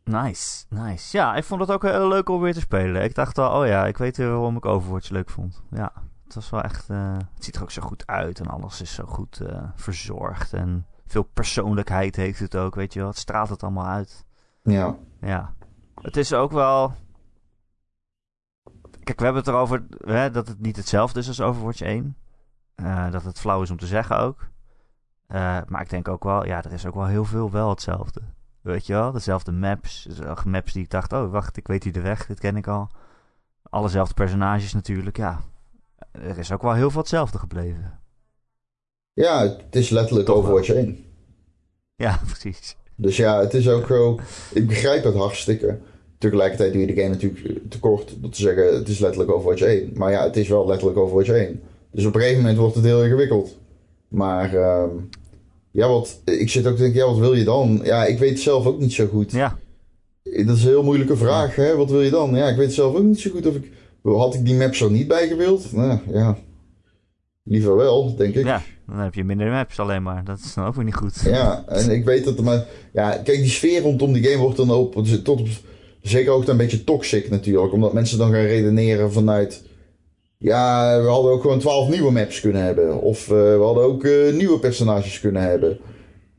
[0.04, 1.18] Nice, nice.
[1.18, 3.04] Ja, ik vond het ook heel leuk om weer te spelen.
[3.04, 5.62] Ik dacht al, oh ja, ik weet weer waarom ik Overwatch leuk vond.
[5.72, 5.92] Ja,
[6.26, 6.90] het was wel echt...
[6.90, 10.54] eh, het ziet er ook zo goed uit en alles is zo goed eh, verzorgd.
[10.54, 13.08] En veel persoonlijkheid heeft het ook, weet je wel.
[13.10, 14.26] Het straalt het allemaal uit.
[14.64, 14.98] Ja.
[15.22, 15.54] Ja.
[16.02, 16.94] Het is ook wel...
[19.04, 22.16] Kijk, we hebben het erover hè, dat het niet hetzelfde is als Overwatch 1.
[22.76, 24.48] Eh, dat het flauw is om te zeggen ook.
[25.28, 28.22] Eh, maar ik denk ook wel, ja, er is ook wel heel veel wel hetzelfde.
[28.62, 29.12] Weet je wel?
[29.12, 30.04] Dezelfde maps.
[30.04, 32.56] Dus ook maps die ik dacht, oh wacht, ik weet hier de weg, dit ken
[32.56, 32.90] ik al.
[33.70, 35.40] Allezelfde personages natuurlijk, ja.
[36.12, 38.00] er is ook wel heel veel hetzelfde gebleven.
[39.14, 41.06] Ja, het is letterlijk Toch Overwatch 1.
[41.96, 42.76] Ja, precies.
[42.96, 44.20] Dus ja, het is ook zo.
[44.54, 45.80] Ik begrijp het hartstikke.
[46.24, 49.92] Tegelijkertijd doe je de game natuurlijk tekort door te zeggen: het is letterlijk Overwatch 1.
[49.96, 51.62] Maar ja, het is wel letterlijk Overwatch 1.
[51.92, 53.58] Dus op een gegeven moment wordt het heel ingewikkeld.
[54.08, 54.90] Maar ehm,
[55.72, 57.82] ja, wat, ik zit ook te denken: ja, wat wil je dan?
[57.84, 59.32] Ja, ik weet het zelf ook niet zo goed.
[59.32, 59.58] Ja,
[60.24, 61.76] Dat is een heel moeilijke vraag, hè?
[61.76, 62.36] Wat wil je dan?
[62.36, 63.72] Ja, ik weet zelf ook niet zo goed of ik.
[64.04, 65.72] Had ik die maps er niet bij gewild?
[65.72, 66.38] Nou ja,
[67.44, 68.46] liever wel, denk ik.
[68.46, 70.24] ja, dan heb je minder maps alleen maar.
[70.24, 71.22] Dat is dan ook weer niet goed.
[71.26, 72.66] Ja, en ik weet dat er maar.
[72.94, 75.48] Ja, kijk, die sfeer rondom die game wordt dan op, tot op
[76.04, 77.74] zeker ook een beetje toxic natuurlijk.
[77.74, 79.64] Omdat mensen dan gaan redeneren vanuit.
[80.38, 83.02] Ja, we hadden ook gewoon 12 nieuwe maps kunnen hebben.
[83.02, 85.78] Of eh, we hadden ook eh, nieuwe personages kunnen hebben.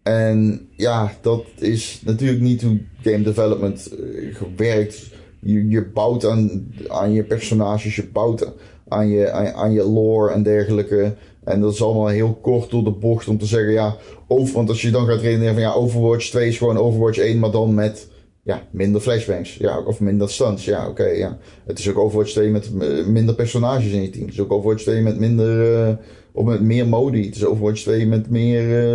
[0.02, 5.12] En ja, dat is natuurlijk niet hoe game development eh, werkt.
[5.40, 8.52] Je, je bouwt aan, aan je personages, je bouwt
[8.88, 11.14] aan je, aan, aan je lore en dergelijke.
[11.44, 13.96] En dat is allemaal heel kort door de bocht om te zeggen, ja,
[14.28, 17.38] over, want als je dan gaat redeneren van ja, Overwatch 2 is gewoon Overwatch 1,
[17.38, 18.08] maar dan met
[18.44, 19.56] ja, minder flashbangs.
[19.56, 20.64] Ja, of minder stunts.
[20.64, 21.38] Ja, oké, ja.
[21.66, 24.24] Het is ook Overwatch 2 met eh, minder personages in je team.
[24.24, 25.94] Het is ook Overwatch 2 met minder, eh,
[26.32, 27.26] of met meer modi.
[27.26, 28.88] Het is Overwatch 2 met meer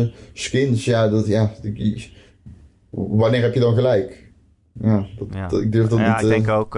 [0.00, 0.84] eh, skins.
[0.84, 1.52] Ja, dat, ja.
[2.90, 4.32] Wanneer heb je dan gelijk?
[4.72, 5.48] Ja, dat, Ja.
[5.48, 6.22] dat- ik durf dat ja, niet...
[6.22, 6.72] ik denk ook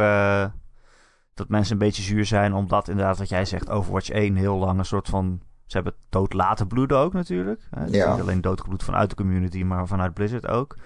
[1.35, 4.79] dat mensen een beetje zuur zijn, omdat inderdaad wat jij zegt, Overwatch 1 heel lang
[4.79, 5.40] een soort van...
[5.66, 7.61] Ze hebben dood laten bloeden ook natuurlijk.
[7.70, 7.85] hè.
[7.85, 8.12] Ja.
[8.12, 10.76] Niet alleen doodgebloed vanuit de community, maar vanuit Blizzard ook.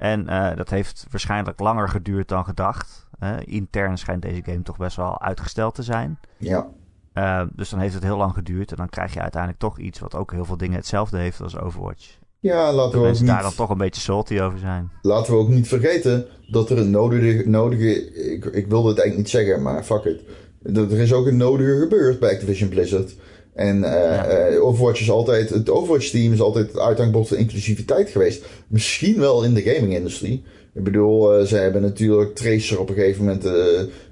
[0.00, 3.06] En eh, dat heeft waarschijnlijk langer geduurd dan gedacht.
[3.18, 3.40] hè.
[3.44, 6.18] intern schijnt deze game toch best wel uitgesteld te zijn.
[6.36, 6.66] Ja,
[7.12, 8.70] Eh, dus dan heeft het heel lang geduurd.
[8.70, 11.58] En dan krijg je uiteindelijk toch iets wat ook heel veel dingen hetzelfde heeft als
[11.58, 12.18] Overwatch.
[12.38, 14.90] ja laten, Dat we ook mensen daar dan niet, toch een beetje salty over zijn.
[15.02, 17.48] laten we ook niet vergeten dat er een nodige...
[17.48, 20.20] nodige ik, ik wilde het eigenlijk niet zeggen, maar fuck it.
[20.62, 23.16] Dat er is ook een nodige gebeurd bij Activision Blizzard.
[23.54, 25.50] En eh, eh, Overwatch is altijd...
[25.50, 28.44] Het Overwatch-team is altijd het uithangbord van inclusiviteit geweest.
[28.68, 30.42] Misschien wel in de gaming-industrie.
[30.74, 33.48] Ik bedoel, eh, ze hebben natuurlijk Tracer op een gegeven moment...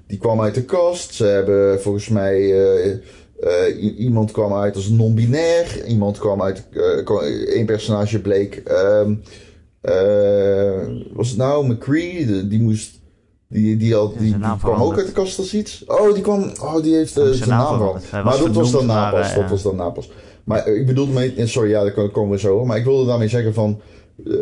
[0.07, 1.13] die kwam uit de kast.
[1.13, 2.53] Ze hebben volgens mij...
[3.97, 5.85] iemand kwam uit als non-binair.
[5.87, 6.63] Iemand kwam uit...
[7.47, 8.63] één personage bleek...
[9.81, 12.47] eh, was het nou McCree?
[12.47, 12.98] Die moest...
[13.49, 15.83] Die, die, Ja, die, die kwam ook uit de kast als iets.
[15.87, 16.51] Oh, die kwam...
[16.61, 18.11] Oh, die heeft eh, Zijn zijn naam veranderd.
[18.11, 19.29] Hij Maar dat was dan naar, napas.
[19.29, 19.49] eh, Dat ja.
[19.49, 20.09] was dan napas.
[20.43, 21.47] Maar ik bedoel mee...
[21.47, 22.65] Sorry, ja, daar komen we zo.
[22.65, 23.81] Maar ik wilde daarmee zeggen van...
[24.25, 24.33] eh,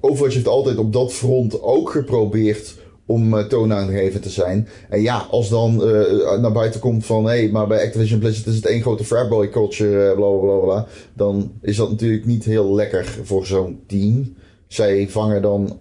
[0.00, 2.74] Overwatch heeft altijd op dat front ook geprobeerd
[3.06, 4.68] om uh, toonaangevend te zijn.
[4.88, 7.24] En ja, als dan uh, naar buiten komt van...
[7.24, 10.38] hé, hey, maar bij Activision Blizzard is het één grote fratboy culture, uh, bla bla
[10.40, 10.86] bla bla.
[11.14, 14.34] Dan is dat natuurlijk niet heel lekker voor zo'n team.
[14.66, 15.78] Zij vangen dan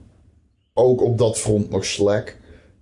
[0.73, 2.39] ook op dat front nog slack.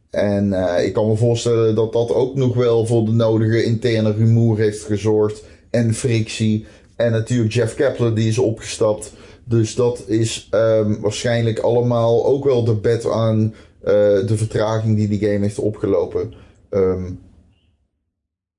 [0.09, 4.11] En uh, ik kan me voorstellen dat dat ook nog wel voor de nodige interne
[4.11, 5.43] rumoer heeft gezorgd.
[5.69, 6.65] En frictie.
[6.95, 9.13] En natuurlijk Jeff Kepler die is opgestapt.
[9.43, 13.87] Dus dat is um, waarschijnlijk allemaal ook wel de bed aan uh,
[14.27, 16.33] de vertraging die die game heeft opgelopen.
[16.69, 17.19] Um,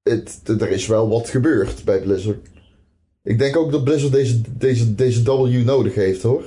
[0.03, 2.49] het, er is wel wat gebeurd bij Blizzard.
[3.23, 6.43] Ik denk ook dat Blizzard deze, deze, deze W nodig heeft hoor.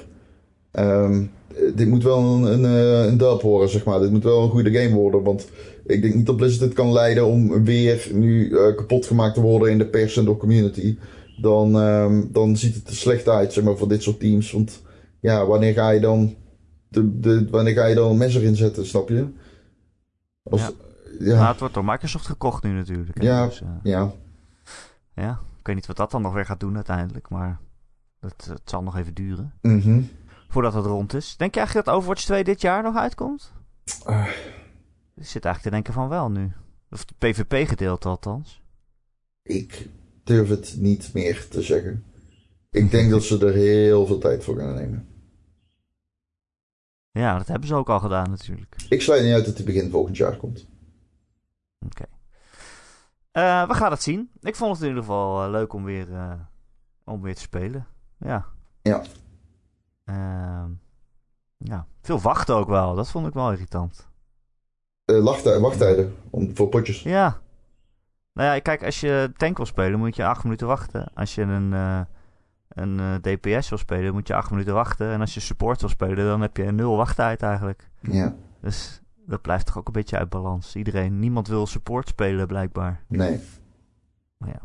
[0.71, 1.31] Um,
[1.75, 2.63] dit moet wel een, een,
[3.07, 3.99] een dub worden, zeg maar.
[3.99, 5.23] Dit moet wel een goede game worden.
[5.23, 5.47] Want
[5.85, 9.41] ik denk niet dat Blizzard dit kan leiden om weer nu uh, kapot gemaakt te
[9.41, 10.97] worden in de pers en door community.
[11.37, 14.51] Dan, um, dan ziet het er slecht uit, zeg maar, voor dit soort teams.
[14.51, 14.81] Want
[15.19, 16.35] ja, wanneer ga je dan,
[16.87, 19.27] de, de, wanneer ga je dan een mes erin zetten, snap je?
[20.43, 20.71] Als, ja.
[21.19, 21.35] ja.
[21.35, 23.21] Nou, het wordt door Microsoft gekocht nu natuurlijk.
[23.21, 23.27] Hè?
[23.27, 24.11] Ja, dus, uh, ja.
[25.15, 27.29] Ja, ik weet niet wat dat dan nog weer gaat doen uiteindelijk.
[27.29, 27.59] Maar
[28.19, 29.53] het, het zal nog even duren.
[29.61, 30.09] Mm -hmm.
[30.53, 31.37] Voordat het rond is.
[31.37, 33.51] Denk je eigenlijk dat Overwatch 2 dit jaar nog uitkomt?
[34.09, 34.27] Uh.
[35.15, 36.51] Ik zit eigenlijk te denken van wel nu.
[36.89, 38.61] Of het PvP-gedeelte althans.
[39.43, 39.89] Ik
[40.23, 42.03] durf het niet meer te zeggen.
[42.69, 45.07] Ik denk dat ze er heel veel tijd voor gaan nemen.
[47.11, 48.75] Ja, dat hebben ze ook al gedaan natuurlijk.
[48.89, 50.67] Ik sluit niet uit dat het begin volgend jaar komt.
[51.85, 52.05] Oké.
[53.31, 53.61] Okay.
[53.63, 54.29] Uh, we gaan het zien.
[54.41, 56.33] Ik vond het in ieder geval uh, leuk om weer, uh,
[57.03, 57.87] om weer te spelen.
[58.17, 58.45] Ja.
[58.81, 59.03] Ja.
[60.05, 60.63] Uh,
[61.57, 61.87] ja.
[62.01, 62.95] Veel wachten ook wel.
[62.95, 64.07] Dat vond ik wel irritant.
[65.05, 67.01] Uh, wachttijden, wachttijden om, voor potjes.
[67.01, 67.41] Ja.
[68.33, 71.11] Nou ja, kijk, als je tank wil spelen, moet je acht minuten wachten.
[71.13, 72.01] Als je een, uh,
[72.67, 75.11] een uh, DPS wil spelen, moet je acht minuten wachten.
[75.11, 77.89] En als je support wil spelen, dan heb je een nul wachttijd eigenlijk.
[78.01, 78.35] Ja.
[78.61, 80.75] Dus dat blijft toch ook een beetje uit balans.
[80.75, 83.03] Iedereen, niemand wil support spelen blijkbaar.
[83.07, 83.41] Nee.
[84.37, 84.61] Maar ja.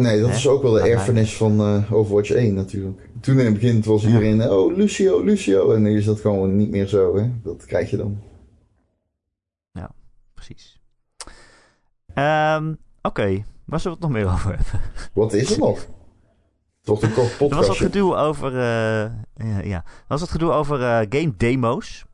[0.00, 0.34] Nee, dat Hè?
[0.36, 3.08] is ook wel de erfenis van uh, Overwatch 1 natuurlijk.
[3.20, 5.72] Toen in het begin was iedereen, oh Lucio, Lucio.
[5.72, 7.30] En nu is dat gewoon niet meer zo, hè.
[7.42, 8.18] Dat krijg je dan.
[9.72, 9.90] Ja,
[10.34, 10.80] precies.
[12.14, 14.80] Um, Oké, waar zullen we het nog meer over hebben?
[15.12, 15.86] Wat is er nog?
[16.82, 17.84] Toch een kort Er was podcastje.
[17.84, 19.10] gedoe over, eh,
[19.48, 19.76] ja, ja.
[19.84, 22.04] Er was wat gedoe over eh, game demo's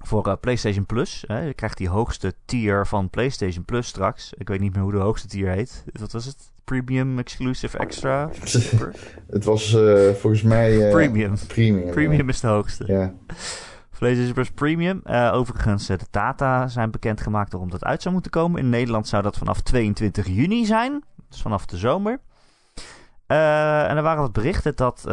[0.00, 1.24] voor eh, PlayStation Plus.
[1.26, 1.40] Hè.
[1.40, 4.32] Je krijgt die hoogste tier van PlayStation Plus straks.
[4.36, 5.84] Ik weet niet meer hoe de hoogste tier heet.
[5.92, 6.52] Wat was het?
[6.64, 8.30] Premium, Exclusive, Extra?
[9.30, 10.86] Het was eh, volgens mij...
[10.86, 11.34] eh, Premium.
[11.46, 11.90] Premium.
[11.90, 12.84] Premium is de hoogste.
[12.86, 13.14] Ja.
[13.98, 15.00] PlayStation Plus Premium.
[15.32, 18.60] Overigens, de data zijn bekendgemaakt waarom dat uit zou moeten komen.
[18.60, 21.04] In Nederland zou dat vanaf 22 juni zijn.
[21.28, 22.20] Dus vanaf de zomer.
[23.26, 25.04] En er waren wat berichten dat,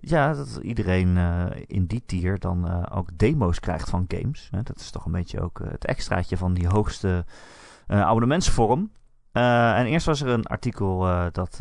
[0.00, 4.48] ja, dat iedereen eh, in die tier dan eh, ook demo's krijgt van games.
[4.50, 7.24] Hè, dat is toch een beetje ook eh, het extraatje van die hoogste
[7.86, 8.90] abonnementsvorm.
[9.32, 10.98] En eerst was er een artikel
[11.32, 11.60] dat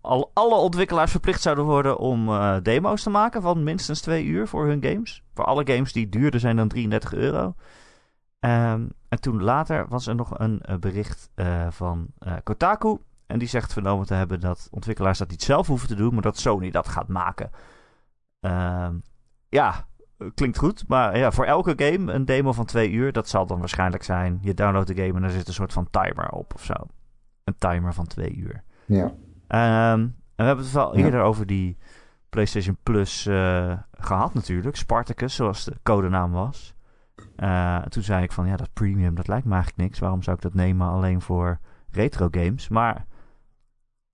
[0.00, 2.30] al, alle ontwikkelaars verplicht zouden worden om
[2.62, 5.22] demo's te maken van minstens twee uur voor hun games.
[5.34, 7.54] Voor alle games die duurder zijn dan 33 euro.
[8.40, 11.30] Ehm, en toen later was er nog een bericht
[11.68, 12.06] van
[12.42, 12.98] Kotaku.
[13.26, 16.22] En die zegt vernomen te hebben dat ontwikkelaars dat niet zelf hoeven te doen, maar
[16.22, 17.50] dat Sony dat gaat maken.
[18.40, 18.94] Ehm,
[19.48, 19.86] ja,
[20.34, 20.84] klinkt goed.
[20.88, 24.38] Maar ja, voor elke game een demo van twee uur, dat zal dan waarschijnlijk zijn.
[24.40, 26.74] Je downloadt de game en er zit een soort van timer op of zo.
[27.44, 28.62] Een timer van twee uur.
[28.86, 29.12] Ja.
[29.48, 31.04] Ehm, en we hebben het wel Ja.
[31.04, 31.78] eerder over die
[32.28, 34.76] PlayStation Plus eh, gehad natuurlijk.
[34.76, 36.74] Spartacus, zoals de codenaam was.
[37.36, 39.98] Eh, toen zei ik van, ja, dat premium, dat lijkt me eigenlijk niks.
[39.98, 41.58] Waarom zou ik dat nemen alleen voor
[41.90, 42.68] retro games?
[42.68, 43.06] Maar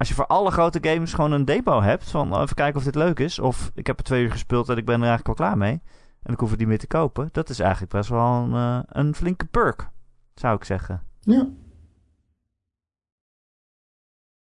[0.03, 2.11] als je voor alle grote games gewoon een demo hebt...
[2.11, 3.39] van oh, even kijken of dit leuk is...
[3.39, 5.81] of ik heb er twee uur gespeeld en ik ben er eigenlijk al klaar mee...
[6.23, 7.29] en ik hoef het niet meer te kopen...
[7.33, 9.89] dat is eigenlijk best wel een, eh, een flinke perk,
[10.35, 11.03] zou ik zeggen.
[11.21, 11.49] Ja.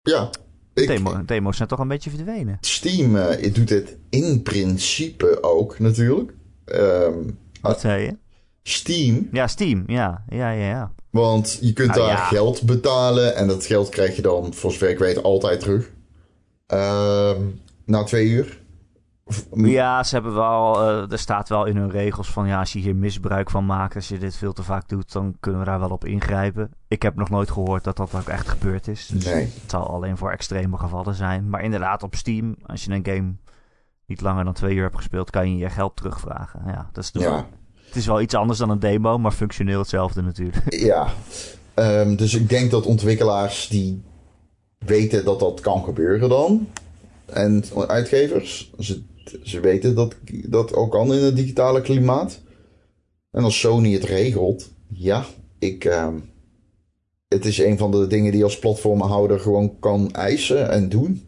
[0.00, 0.30] Ja.
[0.74, 2.58] Ik, Demo, demo's zijn toch een beetje verdwenen.
[2.60, 6.34] Steam eh, doet het in principe ook natuurlijk.
[6.64, 7.30] Ehm,
[7.60, 8.16] Wat zei je?
[8.62, 9.82] Steam, Ja, Steam.
[9.86, 10.68] Ja, ja, ja.
[10.68, 10.92] ja.
[11.20, 12.16] Want je kunt Ah, daar ja.
[12.24, 15.90] geld betalen en dat geld krijg je dan, voor zover ik weet, altijd terug.
[16.66, 17.40] Ehm,
[17.84, 18.62] na twee uur.
[19.54, 20.80] Ja, ze hebben wel.
[20.80, 23.94] eh, er staat wel in hun regels van ja, als je hier misbruik van maakt,
[23.94, 26.70] als je dit veel te vaak doet, dan kunnen we daar wel op ingrijpen.
[26.88, 29.06] Ik heb nog nooit gehoord dat dat ook echt gebeurd is.
[29.06, 29.42] Dus Nee.
[29.60, 31.48] het zal alleen voor extreme gevallen zijn.
[31.48, 33.34] Maar inderdaad, op Steam, als je een game
[34.06, 36.62] niet langer dan twee uur hebt gespeeld, kan je je geld terugvragen.
[36.66, 37.46] Ja, dat is de- Ja,
[37.94, 40.74] Het is wel iets anders dan een demo, maar functioneel hetzelfde natuurlijk.
[40.90, 41.14] ja.
[41.74, 44.02] Ehm, dus ik denk dat ontwikkelaars die
[44.78, 46.68] weten dat dat kan gebeuren dan.
[47.26, 49.02] En uitgevers, ze,
[49.42, 52.40] ze weten dat dat ook kan in het digitale klimaat.
[53.30, 55.24] En als Sony het regelt, ja,
[55.58, 56.14] ik, ehm,
[57.28, 61.26] het is een van de dingen die je als platformhouder gewoon kan eisen en doen.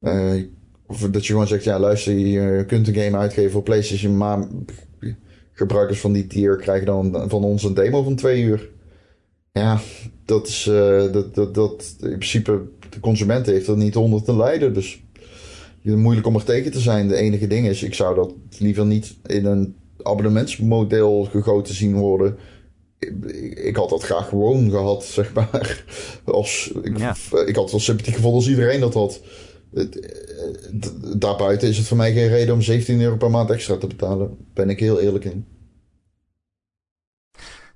[0.00, 0.42] Eh,
[0.86, 4.46] of dat je gewoon zegt, ja luister, je kunt een game uitgeven voor PlayStation, maar
[5.58, 8.68] gebruikers van die tier krijgen dan van ons een demo van twee uur.
[9.52, 9.80] Ja,
[10.24, 14.36] dat is, eh, dat, dat, dat, in principe, de consument heeft er niet onder te
[14.36, 15.02] lijden, dus
[15.82, 17.08] het is moeilijk om er tegen te zijn.
[17.08, 22.36] De enige ding is, ik zou dat liever niet in een abonnementsmodel gegoten zien worden.
[23.54, 25.84] Ik, had dat graag gewoon gehad, zeg maar.
[26.24, 27.16] Als, ik, Ja.
[27.46, 29.20] ik had het wel sympathie gevonden als iedereen dat had.
[29.72, 29.86] Eh,
[31.16, 34.36] Daarbuiten is het voor mij geen reden om 17 euro per maand extra te betalen.
[34.52, 35.46] Ben ik heel eerlijk in.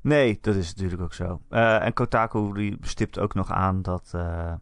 [0.00, 1.40] Nee, dat is natuurlijk ook zo.
[1.48, 4.54] Eh, en Kotaku die stipt ook nog aan dat eh,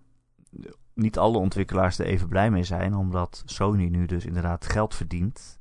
[0.94, 5.58] niet alle ontwikkelaars er even blij mee zijn, omdat Sony nu dus inderdaad geld verdient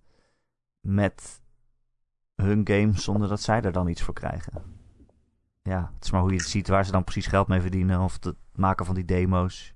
[0.80, 1.42] met
[2.36, 4.62] hun games zonder dat zij er dan iets voor krijgen.
[5.62, 8.00] Ja, het is maar hoe je het ziet waar ze dan precies geld mee verdienen,
[8.00, 9.74] of het maken van die demo's.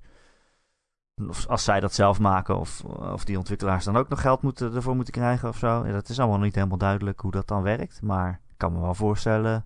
[1.29, 4.75] Of als zij dat zelf maken, of, of die ontwikkelaars dan ook nog geld moeten,
[4.75, 5.83] ervoor moeten krijgen of zo.
[5.85, 8.01] Ja, dat is allemaal niet helemaal duidelijk hoe dat dan werkt.
[8.01, 9.65] Maar ik kan me wel voorstellen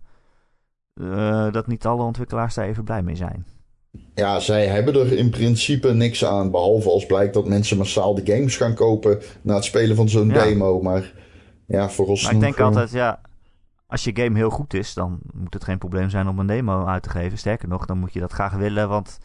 [0.94, 3.46] eh, dat niet alle ontwikkelaars daar even blij mee zijn.
[4.14, 6.52] Ja, zij hebben er in principe niks aan.
[6.52, 10.28] Behalve als blijkt dat mensen massaal de games gaan kopen na het spelen van zo'n
[10.30, 10.44] Ja.
[10.44, 10.82] demo.
[10.82, 11.14] Maar
[11.68, 12.32] ja, vooralsnog...
[12.32, 13.22] Maar ik denk eh, altijd, ja,
[13.88, 16.86] als je game heel goed is, dan moet het geen probleem zijn om een demo
[16.86, 17.38] uit te geven.
[17.38, 19.20] Sterker nog, dan moet je dat graag willen, want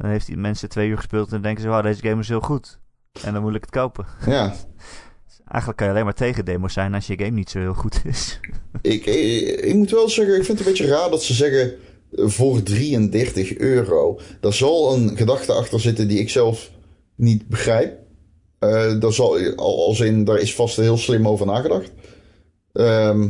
[0.00, 2.28] dan heeft die mensen twee uur gespeeld en dan denken ze, wauw, deze game is
[2.28, 2.78] heel goed.
[3.22, 4.06] En dan moet ik het kopen.
[4.26, 4.54] Ja,
[5.48, 8.00] eigenlijk kan je alleen maar tegen demo's zijn als je game niet zo heel goed
[8.04, 8.40] is.
[8.82, 11.72] ik, ik, ik moet wel zeggen, ik vind het een beetje raar dat ze zeggen
[12.16, 14.20] eh, voor 33 euro.
[14.40, 16.70] Daar zal een gedachte achter zitten die ik zelf
[17.14, 17.98] niet begrijp.
[18.58, 21.90] Eh daar zal, al- als in, daar is vast heel slim over nagedacht.
[22.72, 23.28] Ehm,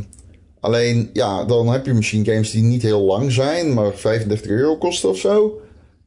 [0.59, 4.77] alleen, ja, dan heb je misschien games die niet heel lang zijn, maar 35 euro
[4.77, 5.61] kosten of zo.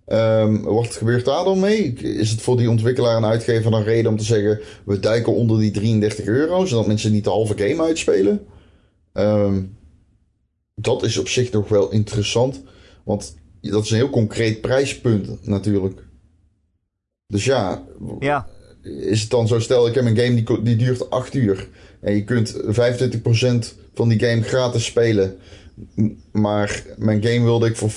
[0.07, 1.93] Ehm, wat gebeurt daar dan mee?
[1.93, 5.59] Is het voor die ontwikkelaar en uitgever dan reden om te zeggen: we duiken onder
[5.59, 8.47] die 33 euro, zodat mensen niet de halve game uitspelen?
[9.13, 9.63] Ehm,
[10.75, 12.63] dat is op zich nog wel interessant.
[13.05, 16.07] Want dat is een heel concreet prijspunt natuurlijk.
[17.27, 17.83] Dus ja,
[18.19, 18.47] Ja,
[18.83, 21.69] is het dan zo, stel ik heb een game die, die duurt 8 uur.
[22.01, 25.37] En je kunt 25% van die game gratis spelen.
[26.33, 27.91] Maar mijn game wilde ik voor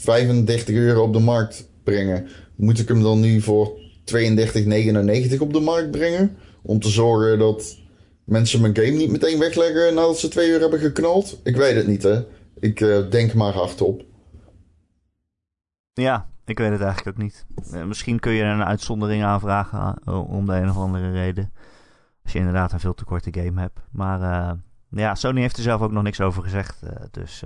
[0.00, 2.28] 35 euro op de markt brengen.
[2.56, 6.36] Moet ik hem dan nu voor 32,99 op de markt brengen?
[6.62, 7.78] Om te zorgen dat
[8.24, 11.40] mensen mijn game niet meteen wegleggen nadat ze twee uur hebben geknald?
[11.42, 12.24] Ik weet het niet hè.
[12.60, 14.04] Ik eh, denk maar hardop.
[15.92, 17.46] ja, ik weet het eigenlijk ook niet.
[17.72, 21.52] Eh, misschien kun je een uitzondering aanvragen eh, om de een of andere reden.
[22.22, 23.80] Als je inderdaad een veel te korte game hebt.
[23.92, 24.56] Maar
[24.90, 26.82] ja, Sony heeft er zelf ook nog niks over gezegd.
[27.10, 27.42] dus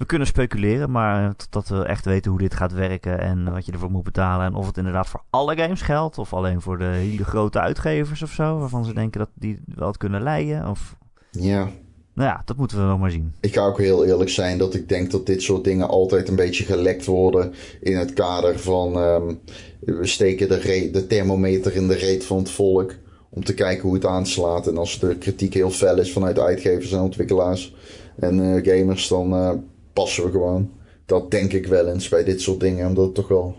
[0.00, 3.72] we kunnen speculeren, maar totdat we echt weten hoe dit gaat werken en wat je
[3.72, 4.46] ervoor moet betalen.
[4.46, 8.22] En of het inderdaad voor alle games geldt, of alleen voor de hele grote uitgevers
[8.22, 8.58] of zo.
[8.58, 10.68] Waarvan ze denken dat die wel het kunnen leiden.
[10.68, 10.96] Of,
[11.30, 11.68] Ja,
[12.14, 13.34] nou ja, dat moeten we nog maar zien.
[13.40, 16.36] Ik ga ook heel eerlijk zijn dat ik denk dat dit soort dingen altijd een
[16.36, 19.34] beetje gelekt worden in het kader van ehm,
[19.80, 22.94] we steken de, de thermometer in de reet van het volk
[23.30, 24.66] om te kijken hoe het aanslaat.
[24.66, 27.74] En als de kritiek heel fel is vanuit uitgevers en ontwikkelaars
[28.16, 29.52] en eh, gamers, dan eh,
[29.92, 30.72] passen we gewoon.
[31.04, 33.56] Dat denk ik wel eens bij dit soort dingen, omdat het toch wel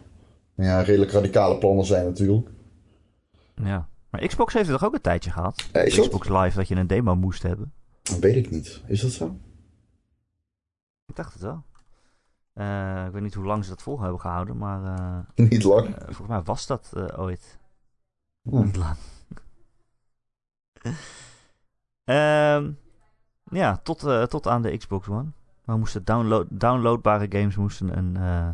[0.56, 2.50] ja, redelijk radicale plannen zijn natuurlijk.
[3.56, 3.90] Ja.
[4.10, 5.70] Maar Xbox heeft het toch ook een tijdje gehad?
[5.74, 6.06] Ja, is dat?
[6.06, 7.74] Xbox Live dat je een demo moest hebben.
[8.02, 8.82] Dat weet ik niet.
[8.88, 9.38] Is dat zo?
[11.06, 11.64] Ik dacht het wel.
[12.54, 15.88] Eh, ik weet niet hoe lang ze dat vol hebben gehouden, maar eh, niet lang.
[15.96, 17.60] eh, volgens mij was dat ooit.
[18.42, 18.96] Niet lang.
[22.04, 22.72] Ehm,
[23.44, 25.30] ja, tot, tot aan de Xbox One.
[25.66, 28.48] Maar moesten download, downloadbare games moesten een eh,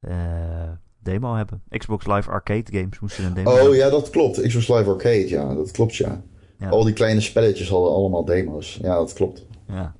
[0.00, 1.62] eh, demo hebben.
[1.68, 3.76] Xbox Live Arcade games moesten een demo Oh hebben.
[3.76, 4.40] ja, dat klopt.
[4.40, 6.22] Xbox Live Arcade, ja, dat klopt ja.
[6.58, 6.68] Ja.
[6.68, 8.78] Al die kleine spelletjes hadden allemaal demo's.
[8.82, 9.46] Ja, dat klopt.
[9.68, 9.94] Ja.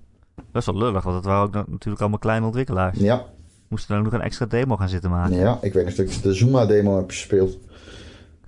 [0.53, 2.99] Dat is wel lullig, want het waren ook natuurlijk allemaal kleine ontwikkelaars.
[2.99, 3.27] Ja,
[3.69, 5.37] Moesten dan ook nog een extra demo gaan zitten maken.
[5.37, 7.59] ja ik weet nog dat ik de Zuma-demo heb gespeeld.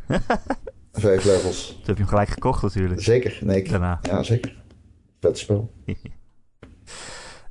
[0.93, 1.67] Vijf levels.
[1.67, 3.03] Toen heb je hem gelijk gekocht natuurlijk.
[3.03, 3.39] Zeker.
[3.41, 3.71] Nee, ik...
[3.71, 3.99] Daarna.
[4.03, 4.57] Ja, zeker.
[5.21, 5.71] Vet spel.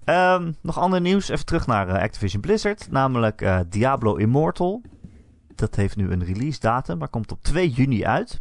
[0.07, 1.29] Ehm, nog ander nieuws.
[1.29, 2.91] Even terug naar eh, Activision Blizzard.
[2.91, 4.81] Namelijk eh, Diablo Immortal.
[5.55, 8.39] Dat heeft nu een release datum, maar komt op 2 juni uit.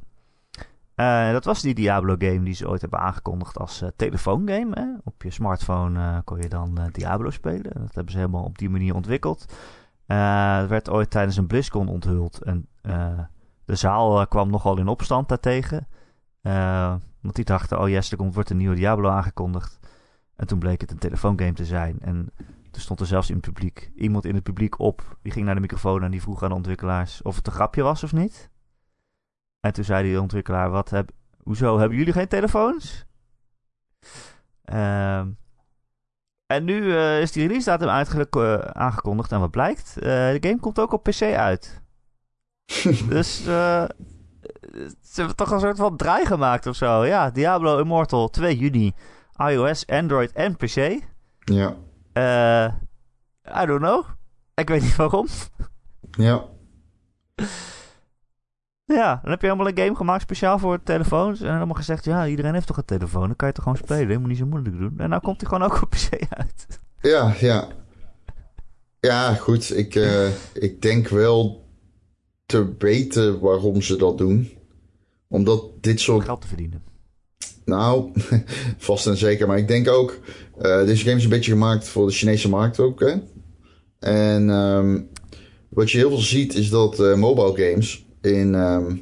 [0.95, 5.01] Eh, dat was die Diablo game die ze ooit hebben aangekondigd als telefoongame.
[5.05, 7.73] Op je smartphone kon je dan Diablo spelen.
[7.75, 9.45] Dat hebben ze helemaal op die manier ontwikkeld.
[10.07, 12.43] Het werd ooit tijdens een BlizzCon onthuld.
[12.43, 12.69] En
[13.65, 15.89] de zaal kwam nogal in opstand daartegen.
[17.21, 19.79] Want die dachten, oh yes, er komt, wordt een nieuwe Diablo aangekondigd.
[20.37, 21.99] En toen bleek het een telefoongame te zijn.
[22.01, 22.31] En
[22.71, 25.19] toen stond er zelfs in het publiek iemand in het publiek op.
[25.23, 27.83] Die ging naar de microfoon en die vroeg aan de ontwikkelaars of het een grapje
[27.83, 28.51] was of niet.
[29.61, 31.11] En toen zei die ontwikkelaar: wat heb,
[31.43, 33.05] Hoezo hebben jullie geen telefoons?
[34.65, 35.29] Ehm,
[36.47, 37.89] en nu eh, is die release datum
[38.43, 39.33] eh, aangekondigd.
[39.33, 39.97] En wat blijkt?
[39.97, 41.83] Eh, de game komt ook op PC uit.
[43.09, 43.89] dus ze
[45.15, 47.05] hebben toch een soort van draai gemaakt of zo.
[47.05, 48.95] Ja, Diablo Immortal 2 juni
[49.39, 51.01] iOS, Android en PC.
[51.45, 51.77] Ja.
[52.13, 52.73] Eh
[53.63, 54.05] I don't know.
[54.55, 55.27] Ik weet niet waarom.
[56.11, 56.45] Ja.
[58.85, 61.41] Ja, dan heb je helemaal een game gemaakt speciaal voor telefoons.
[61.41, 63.27] En allemaal gezegd, ja, iedereen heeft toch een telefoon.
[63.27, 64.09] Dan kan je toch gewoon spelen.
[64.09, 64.95] Je moet niet zo moeilijk doen.
[64.99, 66.67] En nou komt hij gewoon ook op PC uit.
[67.01, 67.69] Ja, ja.
[69.01, 69.77] Ja, goed.
[69.77, 71.67] Ik, eh, ik denk wel
[72.47, 74.51] te weten waarom ze dat doen.
[75.29, 76.83] Omdat dit soort Geld te verdienen.
[77.65, 78.13] Nou,
[78.79, 79.47] vast en zeker.
[79.47, 80.19] Maar ik denk ook,
[80.59, 83.01] eh, deze game is een beetje gemaakt voor de Chinese markt ook.
[83.01, 83.15] Hè?
[83.99, 85.01] En ehm,
[85.69, 88.97] wat je heel veel ziet is dat eh, mobile games in, ehm,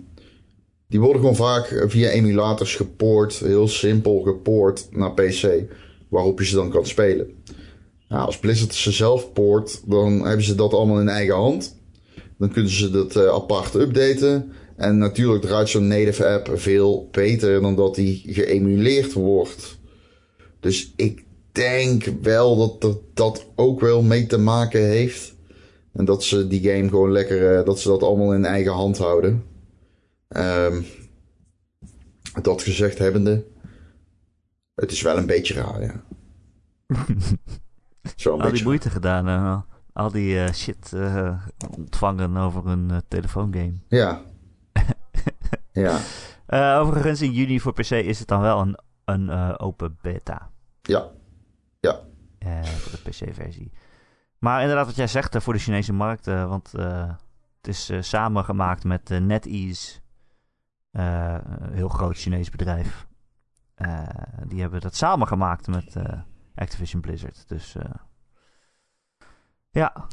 [0.88, 5.62] die worden gewoon vaak via emulators gepoord, heel simpel gepoord naar PC,
[6.08, 7.42] waarop je ze dan kan spelen.
[8.08, 11.76] Nou, als Blizzard ze zelf poort, dan hebben ze dat allemaal in eigen hand.
[12.38, 14.52] Dan kunnen ze dat eh, apart updaten.
[14.76, 19.78] En natuurlijk draait zo'n native app veel beter dan dat die geëmuleerd wordt.
[20.60, 25.34] Dus ik denk wel dat dat, dat ook wel mee te maken heeft.
[25.92, 28.98] En dat ze die game gewoon lekker, eh, dat ze dat allemaal in eigen hand
[28.98, 29.44] houden.
[30.28, 30.82] Ehm,
[32.42, 33.44] dat gezegd hebbende,
[34.74, 36.04] het is wel een beetje raar, ja.
[38.16, 38.64] Zo een Al die beetje.
[38.64, 39.28] moeite gedaan.
[39.28, 41.38] en al- al die eh, shit eh,
[41.78, 43.74] ontvangen over een telefoongame.
[43.88, 44.22] Ja.
[45.74, 46.00] Ja.
[46.46, 50.50] Eh, overigens, in juni voor PC is het dan wel een, een eh, open beta.
[50.82, 52.00] Ja.
[52.38, 53.72] eh, voor de PC-versie.
[54.38, 56.26] Maar inderdaad, wat jij zegt voor de Chinese markt.
[56.26, 60.00] want het is samengemaakt met NetEase.
[60.90, 63.06] een heel groot Chinees bedrijf.
[64.46, 65.96] Die hebben dat samengemaakt met
[66.54, 67.48] Activision Blizzard.
[67.48, 67.76] Dus
[69.70, 70.06] Ja.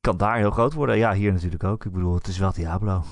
[0.00, 0.96] Kan daar heel groot worden.
[0.96, 1.84] Ja, hier natuurlijk ook.
[1.84, 3.04] Ik bedoel, het is wel Diablo.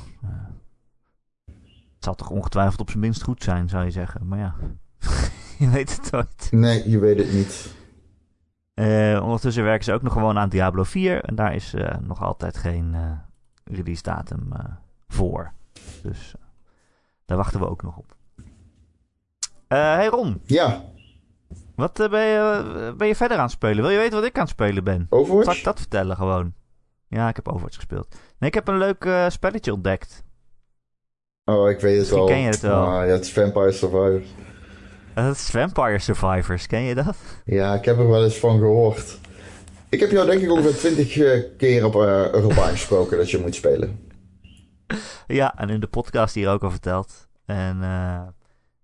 [2.07, 4.29] Uh, zal toch ongetwijfeld op zijn minst goed zijn, zou je zeggen.
[4.29, 4.55] Maar ja,
[5.59, 6.49] je weet het nooit.
[6.51, 7.75] Nee, je weet het niet.
[8.75, 11.25] Uh, ondertussen werken ze ook nog gewoon aan Diablo 4.
[11.25, 12.97] En daar is uh, nog altijd geen
[13.65, 14.53] release datum
[15.09, 15.53] voor.
[16.03, 16.35] Dus
[17.25, 18.17] daar wachten we ook nog op.
[19.69, 20.41] hey Ron.
[20.45, 20.85] Ja.
[21.75, 23.83] Wat ben, je, ben je verder aan het spelen?
[23.83, 25.07] Wil je weten wat ik aan het spelen ben?
[25.11, 25.45] Overwatch?
[25.45, 26.55] Zal ik dat vertellen gewoon?
[27.09, 28.17] Ja, ik heb Overwatch gespeeld.
[28.39, 30.25] Nee, ik heb een leuk uh, spelletje ontdekt.
[31.49, 32.27] Oh, ik weet het wel.
[32.27, 32.87] ken je het wel.
[32.87, 34.35] Ah, ja, het is Vampire Survivors.
[35.15, 37.17] Dat is Vampire Survivors, ken je dat?
[37.45, 39.19] Ja, ik heb er wel eens van gehoord.
[39.89, 41.13] Ik heb jou denk ik ongeveer twintig
[41.57, 44.11] keer op uh, Europa aangesproken dat je moet spelen.
[45.27, 47.29] Ja, en in de podcast hier ook al verteld.
[47.45, 48.23] En uh,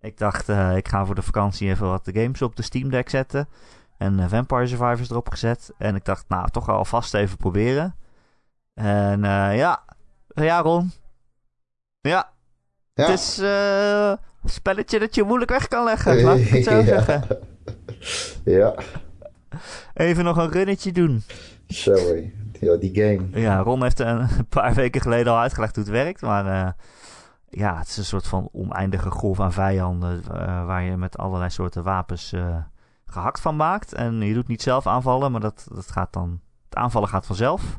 [0.01, 2.91] ik dacht, uh, ik ga voor de vakantie even wat de games op de Steam
[2.91, 3.49] Deck zetten.
[3.99, 5.73] En Vampire Survivors erop gezet.
[5.79, 7.97] En ik dacht, nou, toch alvast even proberen.
[8.75, 9.85] En ja,
[10.35, 10.93] ja Ron.
[12.01, 12.33] Ja,
[12.95, 13.11] ja.
[13.11, 16.23] het is een spelletje dat je moeilijk weg kan leggen.
[16.23, 16.85] Laat ik het zo ja.
[16.85, 17.39] zeggen.
[18.45, 18.75] Ja.
[19.95, 21.23] Even nog een runnetje doen.
[21.67, 22.33] Sorry.
[22.61, 23.41] Ja, die game.
[23.41, 26.21] Ja, Ron heeft een paar weken geleden al uitgelegd hoe het werkt.
[26.21, 26.71] Maar uh,
[27.49, 30.23] ja, het is een soort van oneindige golf aan vijanden.
[30.29, 32.57] Uh, waar je met allerlei soorten wapens uh,
[33.07, 33.93] gehakt van maakt.
[33.93, 36.41] En je doet niet zelf aanvallen, maar dat, dat gaat dan.
[36.65, 37.79] Het aanvallen gaat vanzelf.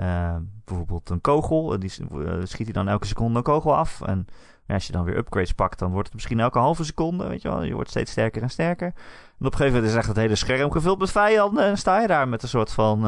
[0.00, 1.78] Uh, bijvoorbeeld een kogel.
[1.78, 1.90] Die
[2.42, 4.00] schiet hij dan elke seconde een kogel af.
[4.02, 4.26] En
[4.66, 7.28] als je dan weer upgrades pakt, dan wordt het misschien elke halve seconde.
[7.28, 8.86] Weet je wel, je wordt steeds sterker en sterker.
[8.86, 11.64] En op een gegeven moment is echt het hele scherm gevuld met vijanden.
[11.64, 13.02] En sta je daar met een soort van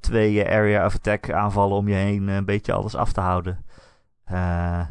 [0.00, 2.28] twee area of attack aanvallen om je heen.
[2.28, 3.64] Een beetje alles af te houden.
[4.32, 4.86] Uh,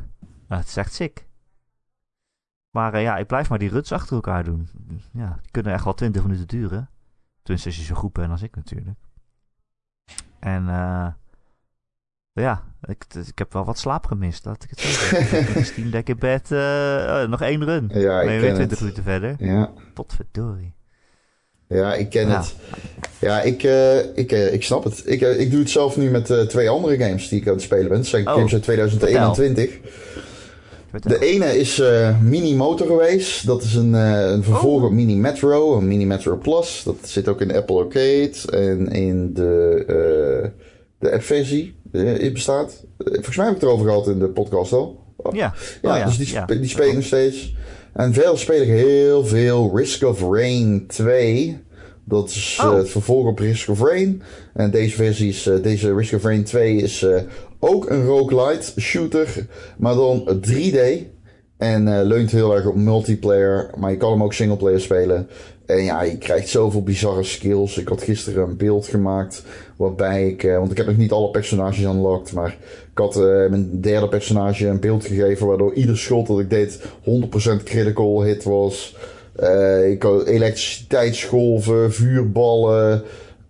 [0.47, 1.27] het is echt sick.
[2.69, 4.69] Maar ja, ik blijf maar die ruts achter elkaar doen.
[5.11, 6.89] Ja, die kunnen echt wel 20 minuten duren.
[7.41, 8.99] Tenminste, als je zo goed bent als ik natuurlijk.
[10.45, 11.07] En uh,
[12.33, 14.45] ja, ik, ik heb wel wat slaap gemist.
[14.45, 15.65] Laat ik het zo zeggen.
[15.65, 16.51] Steam Deck in bed.
[16.51, 17.89] Uh, nog één run.
[17.93, 18.79] Ja, ik ben ken 20 het.
[18.79, 19.35] minuten verder.
[19.39, 19.71] Ja.
[19.93, 20.73] Potverdorie.
[21.67, 22.37] Ja, ik ken Ja.
[22.37, 22.55] het.
[23.19, 25.01] Ja, ik, uh, ik, uh, ik snap het.
[25.05, 27.87] Ik, ik doe het zelf nu met twee andere games die ik aan het spelen
[27.87, 27.97] ben.
[27.97, 29.69] Dat zijn Oh, games uit 2021.
[31.01, 33.45] De ene is uh, Mini Motor Race.
[33.45, 36.81] Dat is een, uh, een vervolg op Mini Metro, een Mini Metro Plus.
[36.85, 40.49] Dat zit ook in de Apple Arcade en in de, uh,
[40.99, 41.75] de app-versie.
[41.91, 42.83] Het bestaat.
[42.97, 45.03] Volgens mij heb ik het erover gehad in de podcast al.
[45.31, 46.43] Ja, Ja, Oh ja, dus die, ja.
[46.43, 47.55] spe- die speel ik nog steeds.
[47.93, 51.63] En verder speel ik heel veel Risk of Rain 2.
[52.03, 52.77] Dat is eh, Oh.
[52.77, 54.21] het vervolg op Risk of Rain.
[54.53, 57.21] En deze versie is, eh, deze Risk of Rain 2 is eh,
[57.67, 59.47] ook een roguelite shooter,
[59.77, 61.13] maar dan 3D.
[61.57, 65.27] En eh, leunt heel erg op multiplayer, maar je kan hem ook singleplayer spelen.
[65.65, 67.77] En ja, je krijgt zoveel bizarre skills.
[67.77, 69.43] Ik had gisteren een beeld gemaakt
[69.75, 72.57] waarbij ik, eh, want ik heb nog niet alle personages unlocked, maar
[72.91, 76.79] ik had eh, mijn derde personage een beeld gegeven waardoor ieder schot dat ik deed
[77.03, 78.95] 100% critical hit was.
[79.85, 83.03] Ik had elektriciteitsgolven, vuurballen.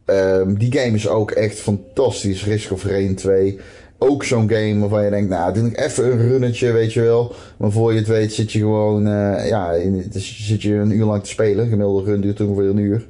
[0.06, 2.46] Ehm, die game is ook echt fantastisch.
[2.46, 3.60] Risk of Rain 2.
[3.98, 7.34] Ook zo'n game waarvan je denkt, nou, doe ik even een runnetje, weet je wel.
[7.58, 10.92] Maar voor je het weet zit je gewoon, eh, ja, in, dus zit je een
[10.92, 11.68] uur lang te spelen.
[11.68, 13.08] Gemiddelde run duurt ongeveer een uur.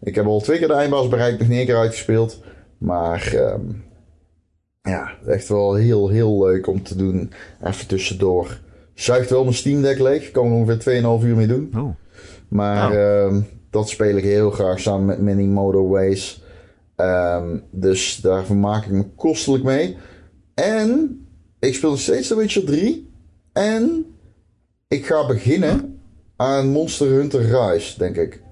[0.00, 2.40] Ik heb al twee keer de eindbaas bereikt, nog niet één keer uitgespeeld.
[2.78, 3.60] Maar, ehm,
[4.82, 7.32] ja, echt wel heel, heel leuk om te doen.
[7.64, 8.60] Even tussendoor.
[8.94, 10.30] Zuigt wel mijn Steam Deck leeg.
[10.30, 11.72] Kan er ongeveer 2,5 uur mee doen.
[11.76, 11.94] Oeh.
[12.48, 16.42] Maar ehm, dat speel ik heel graag samen met Mini Motorways.
[16.96, 19.96] Ehm, dus daar vermaak ik me kostelijk mee.
[20.58, 21.20] En
[21.58, 23.10] ik speel nog steeds The Witcher 3.
[23.52, 24.06] En
[24.88, 26.00] ik ga beginnen
[26.36, 28.42] aan Monster Hunter Rise, denk ik.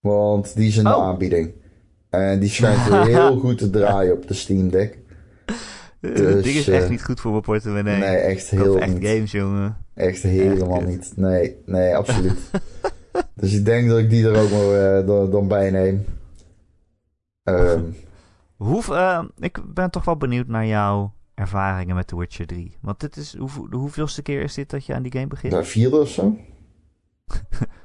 [0.00, 1.02] Want die is in de Oh.
[1.02, 1.52] aanbieding.
[2.10, 4.98] En die schijnt heel goed te draaien op de Steam Deck.
[6.00, 7.98] Het Dus, ding is echt eh, niet goed voor mijn portemonnee.
[7.98, 9.06] Nee, echt koop heel echt niet.
[9.06, 9.76] games, jongen.
[9.94, 11.12] Echt helemaal niet.
[11.16, 12.38] Nee, nee, absoluut.
[13.40, 16.04] dus ik denk dat ik die er ook maar eh, dan, dan bij neem.
[17.42, 17.80] Ehm,
[18.56, 22.76] Hoe, eh, ik ben toch wel benieuwd naar jouw ervaringen met The Witcher 3.
[22.80, 25.52] Want dit is, hoe, de hoeveelste keer is dit dat je aan die game begint?
[25.52, 26.36] de vierde of zo?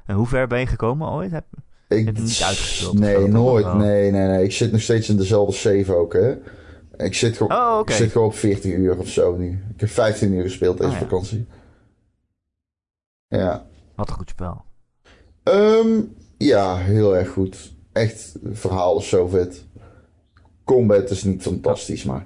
[0.05, 1.31] En hoe ver ben je gekomen ooit?
[1.31, 1.45] Heb,
[1.87, 3.63] Ik, Heb je niet uitgespeeld Nee, zo, nooit.
[3.65, 3.75] Wel?
[3.75, 4.43] Nee, nee, nee.
[4.43, 6.35] Ik zit nog steeds in dezelfde save ook, hè.
[6.97, 9.63] Ik zit gewoon, Oh, ik zit gewoon op 40 uur of zo nu.
[9.73, 10.99] Ik heb 15 uur gespeeld deze Ah, ja.
[11.01, 11.47] vakantie.
[13.27, 13.65] Ja.
[13.95, 14.65] Wat een goed spel.
[15.43, 16.01] Ehm,
[16.37, 17.73] ja, heel erg goed.
[17.91, 19.65] Echt, verhaal is zo vet.
[20.63, 22.25] Combat is niet fantastisch, maar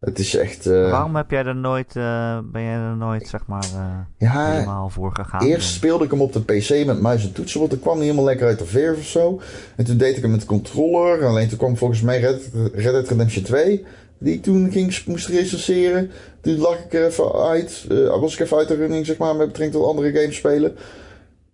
[0.00, 0.66] Het is echt...
[0.66, 0.90] Uh...
[0.90, 4.88] Waarom heb jij er nooit, uh, ben jij er nooit, zeg maar, uh, ja, helemaal
[4.88, 5.46] voor gegaan?
[5.46, 7.70] Eerst speelde ik hem op de PC met muis en toetsenbord.
[7.70, 9.40] Dat kwam niet helemaal lekker uit de verf of zo.
[9.76, 11.26] En toen deed ik hem met de controller.
[11.26, 13.84] Alleen toen kwam volgens mij Red, Red Dead Redemption 2.
[14.18, 16.10] Die ik toen ging, moest recenseren.
[16.40, 17.86] Toen lag ik er even uit.
[18.20, 20.76] was ik even uit de running, zeg maar, met betrekking tot andere games spelen.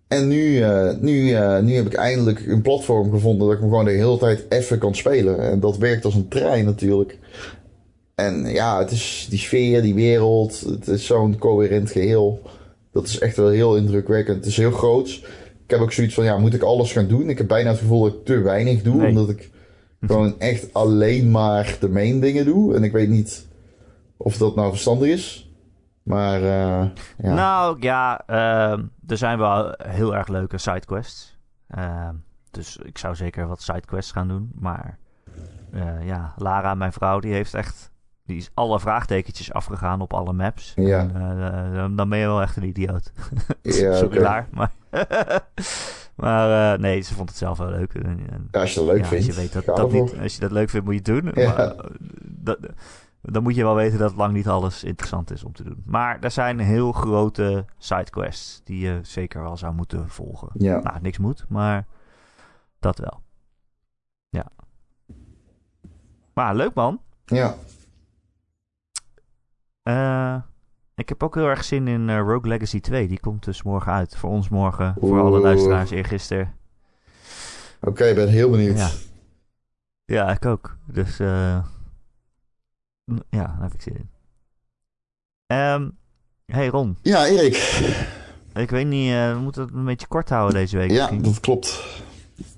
[0.09, 0.63] En nu,
[0.99, 1.21] nu,
[1.61, 4.77] nu heb ik eindelijk een platform gevonden dat ik hem gewoon de hele tijd even
[4.77, 5.39] kan spelen.
[5.39, 7.17] En dat werkt als een trein natuurlijk.
[8.15, 12.41] En ja, het is die sfeer, die wereld, het is zo'n coherent geheel.
[12.91, 14.37] Dat is echt wel heel indrukwekkend.
[14.37, 15.07] Het is heel groot.
[15.63, 17.29] Ik heb ook zoiets van, ja, moet ik alles gaan doen?
[17.29, 19.49] Ik heb bijna het gevoel dat ik te weinig doe, omdat ik
[20.01, 22.75] gewoon echt alleen maar de main dingen doe.
[22.75, 23.45] En ik weet niet
[24.17, 25.48] of dat nou verstandig is.
[26.09, 26.85] Maar, uh,
[27.17, 27.33] ja.
[27.33, 28.71] Nou, ja, uh,
[29.07, 31.37] er zijn wel heel erg leuke sidequests.
[31.77, 32.09] Uh,
[32.51, 34.51] dus ik zou zeker wat sidequests gaan doen.
[34.59, 34.97] Maar
[36.01, 37.91] ja, Lara, mijn vrouw, die heeft echt
[38.25, 40.73] die is alle vraagtekentjes afgegaan op alle maps.
[40.75, 41.09] Ja.
[41.13, 43.11] En, dan ben je wel echt een idioot.
[43.61, 44.45] Ja, Sorry.
[44.51, 44.71] Maar,
[46.21, 47.93] maar uh, nee, ze vond het zelf wel leuk.
[47.93, 49.25] En, ja, als je dat leuk ja, vindt.
[49.27, 51.43] Als je, weet dat, dat niet, als je dat leuk vindt, moet je het doen.
[51.43, 51.55] Ja.
[51.55, 51.75] Maar,
[52.21, 52.57] dat,
[53.21, 55.83] dan moet je wel weten dat lang niet alles interessant is om te doen.
[55.85, 60.49] Maar er zijn heel grote sidequests die je zeker wel zou moeten volgen.
[60.53, 60.79] Ja.
[60.79, 61.87] Nou, niks moet, maar
[62.79, 63.21] dat wel.
[64.29, 64.51] Ja.
[66.33, 67.01] Maar leuk man.
[67.25, 67.55] Ja.
[69.83, 70.41] Uh,
[70.95, 73.07] ik heb ook heel erg zin in uh, Rogue Legacy 2.
[73.07, 74.15] Die komt dus morgen uit.
[74.15, 74.95] Voor ons morgen.
[74.99, 76.53] Voor alle luisteraars eergisteren.
[77.81, 78.77] Oké, okay, ik ben heel benieuwd.
[78.77, 78.89] Ja.
[80.05, 80.77] ja, ik ook.
[80.85, 81.65] Dus uh,
[83.29, 84.09] ja, daar heb ik zin in.
[85.57, 85.97] Um,
[86.45, 86.97] hey Ron.
[87.01, 87.55] Ja, Erik.
[88.53, 90.91] Ik weet niet, uh, we moeten het een beetje kort houden deze week.
[90.91, 91.21] Ja, misschien.
[91.21, 91.83] dat klopt.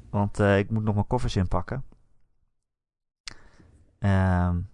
[0.10, 1.84] Want uh, ik moet nog mijn koffers inpakken.
[4.00, 4.70] Um,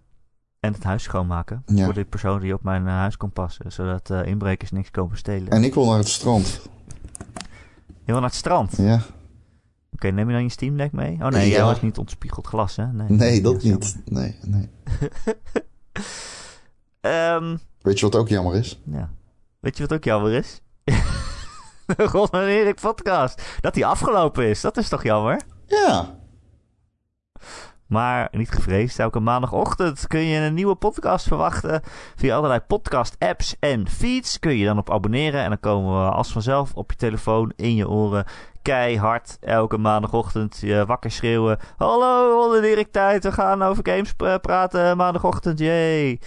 [0.60, 1.62] en het huis schoonmaken.
[1.66, 1.84] Ja.
[1.84, 3.72] Voor de persoon die op mijn uh, huis komt passen.
[3.72, 5.48] Zodat inbrekers niks komen stelen.
[5.48, 6.60] En ik wil naar het strand.
[8.08, 8.76] Je wil naar het strand?
[8.76, 8.94] Ja.
[8.94, 9.04] Oké,
[9.92, 11.12] okay, neem je dan je Steam Deck mee?
[11.12, 11.56] Oh nee, ja.
[11.56, 12.92] jij was niet ontspiegeld glas, hè?
[12.92, 13.98] Nee, nee dat niet.
[14.04, 14.68] Nee, nee.
[17.00, 18.80] um, Weet je wat ook jammer is?
[18.84, 19.10] Ja.
[19.60, 20.60] Weet je wat ook jammer is?
[21.86, 23.58] de Ron en Erik podcast.
[23.60, 24.60] Dat die afgelopen is.
[24.60, 25.40] Dat is toch jammer?
[25.66, 26.16] Ja.
[27.86, 31.80] Maar niet gevreesd, elke maandagochtend kun je een nieuwe podcast verwachten.
[32.16, 35.42] Via allerlei podcast-apps en feeds kun je dan op abonneren.
[35.42, 38.24] En dan komen we als vanzelf op je telefoon, in je oren.
[38.68, 41.58] Keihard elke maandagochtend je wakker schreeuwen.
[41.76, 43.24] Hallo, Erik tijd.
[43.24, 45.58] We gaan over games praten maandagochtend.
[45.58, 46.20] Yay.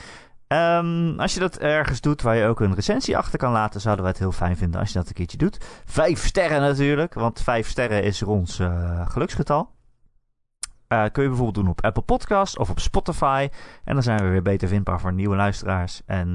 [0.47, 4.03] Um, als je dat ergens doet waar je ook een recensie achter kan laten, zouden
[4.03, 5.57] wij het heel fijn vinden als je dat een keertje doet.
[5.85, 9.69] Vijf sterren natuurlijk, want vijf sterren is Rons uh, geluksgetal.
[10.87, 13.49] Uh, kun je bijvoorbeeld doen op Apple Podcast of op Spotify.
[13.83, 16.01] En dan zijn we weer beter vindbaar voor nieuwe luisteraars.
[16.05, 16.33] En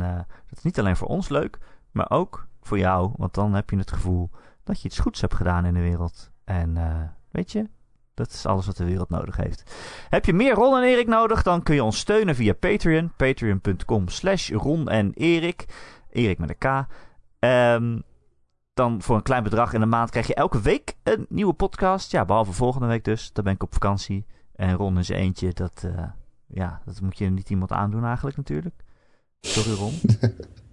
[0.49, 1.59] dat is niet alleen voor ons leuk,
[1.93, 3.11] maar ook voor jou.
[3.17, 4.31] Want dan heb je het gevoel
[4.67, 6.31] dat je iets goeds hebt gedaan in de wereld.
[6.45, 7.69] En uh, weet je,
[8.15, 9.75] dat is alles wat de wereld nodig heeft.
[10.09, 13.13] Heb je meer Ron en Erik nodig, dan kun je ons steunen via Patreon.
[13.17, 15.67] Patreon.com slash Ron en Erik.
[16.11, 16.87] Erik met een K.
[17.39, 18.03] Um,
[18.75, 22.11] dan voor een klein bedrag in de maand krijg je elke week een nieuwe podcast.
[22.11, 23.33] Ja, behalve volgende week dus.
[23.33, 24.27] Dan ben ik op vakantie.
[24.55, 26.03] En Ron zijn eentje, dat, uh,
[26.47, 28.85] ja, dat moet je niet iemand aandoen eigenlijk natuurlijk.
[29.41, 29.93] Sorry Ron.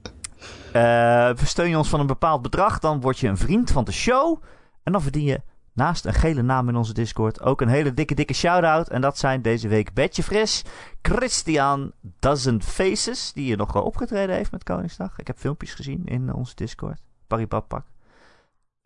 [0.75, 3.91] uh, steun je ons van een bepaald bedrag, dan word je een vriend van de
[3.91, 4.43] show.
[4.83, 5.41] En dan verdien je
[5.73, 8.89] naast een gele naam in onze Discord ook een hele dikke, dikke shout-out.
[8.89, 10.63] En dat zijn deze week Betje Fris,
[11.01, 15.19] Christian Dozen Faces, die hier nog wel opgetreden heeft met Koningsdag.
[15.19, 17.01] Ik heb filmpjes gezien in onze Discord.
[17.27, 17.85] Paripapak.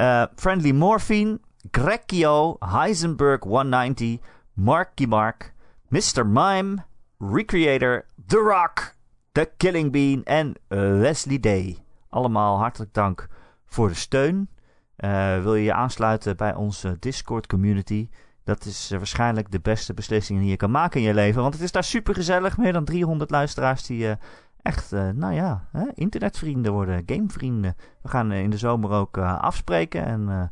[0.01, 1.39] Uh, Friendly Morphine,
[1.72, 4.20] Grecchio, Heisenberg 190...
[4.58, 5.53] Marky Mark,
[5.91, 6.26] Mr.
[6.26, 6.84] Mime,
[7.20, 8.97] Recreator, The Rock,
[9.38, 10.54] The Killing Bean en
[11.00, 11.78] Leslie Day.
[12.10, 13.28] Allemaal hartelijk dank
[13.66, 14.50] voor de steun.
[14.98, 18.10] Uh, wil je je aansluiten bij onze Discord community?
[18.44, 21.42] Dat is uh, waarschijnlijk de beste beslissing die je kan maken in je leven.
[21.42, 22.58] Want het is daar super gezellig.
[22.58, 24.16] Meer dan 300 luisteraars die
[24.62, 27.76] echt, nou ja, hè, internetvrienden worden, gamevrienden.
[28.02, 30.52] We gaan in de zomer ook afspreken en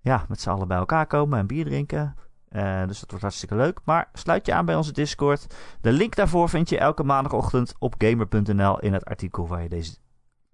[0.00, 2.14] ja, met z'n allen bij elkaar komen en bier drinken.
[2.56, 3.80] Uh, dus dat wordt hartstikke leuk.
[3.84, 5.46] Maar sluit je aan bij onze Discord.
[5.80, 9.96] De link daarvoor vind je elke maandagochtend op gamer.nl in het artikel waar je deze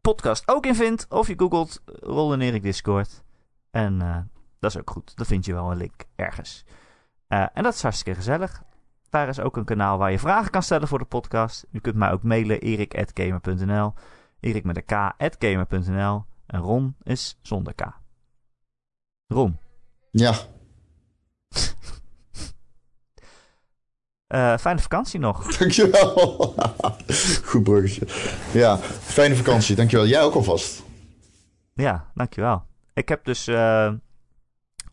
[0.00, 1.06] podcast ook in vindt.
[1.08, 3.22] Of je googelt Rol en Erik Discord.
[3.70, 4.16] En uh,
[4.58, 5.16] dat is ook goed.
[5.16, 6.64] Dan vind je wel een link ergens.
[7.28, 8.62] En dat is hartstikke gezellig.
[9.10, 11.66] Daar is ook een kanaal waar je vragen kan stellen voor de podcast.
[11.70, 13.94] Je kunt mij ook mailen erik.gamer.nl
[14.40, 17.82] Erik met een k.gamer.nl En Ron is zonder k.
[19.26, 19.58] Ron.
[20.10, 20.34] Ja.
[24.34, 25.46] Uh, fijne vakantie nog.
[25.58, 26.54] Dankjewel.
[27.44, 28.06] Goed bruggetje.
[28.52, 29.76] Ja, fijne vakantie.
[29.76, 30.06] Dankjewel.
[30.06, 30.82] Jij ook alvast.
[31.74, 32.62] Ja, dankjewel.
[32.94, 33.92] Ik heb dus uh,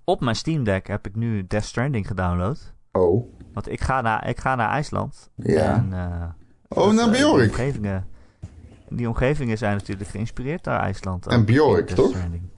[0.03, 2.73] op mijn Steam Deck heb ik nu Death Stranding gedownload.
[2.91, 3.33] Oh.
[3.53, 5.29] Want ik ga naar, ik ga naar IJsland.
[5.35, 5.73] Ja.
[5.73, 7.39] En, uh, oh, naar Bjork.
[7.39, 8.07] Die omgevingen,
[8.89, 11.27] die omgevingen zijn natuurlijk geïnspireerd door IJsland.
[11.27, 12.09] En Bjork, toch?
[12.09, 12.49] Stranding.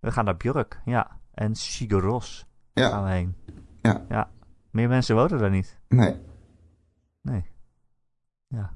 [0.00, 1.20] We gaan naar Björk, ja.
[1.34, 2.88] En Shigeros ja.
[2.88, 3.36] gaan we heen.
[3.82, 4.04] Ja.
[4.08, 4.28] ja.
[4.76, 5.76] Meer mensen wonen daar niet.
[5.88, 6.14] Nee.
[7.20, 7.44] Nee.
[8.46, 8.72] Ja.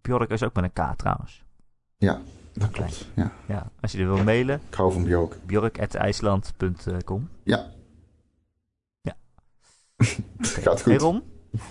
[0.00, 1.44] Bjork is ook met een K trouwens.
[1.96, 2.20] Ja,
[2.52, 3.06] dat klopt.
[3.14, 3.32] Ja.
[3.46, 3.70] ja.
[3.80, 4.60] Als je er wil mailen.
[4.68, 5.36] Ik hou van Bjork.
[5.46, 7.66] Bjork.ijsland.com Ja.
[9.00, 9.16] Ja.
[10.36, 11.00] Het gaat goed.
[11.00, 11.22] Ron?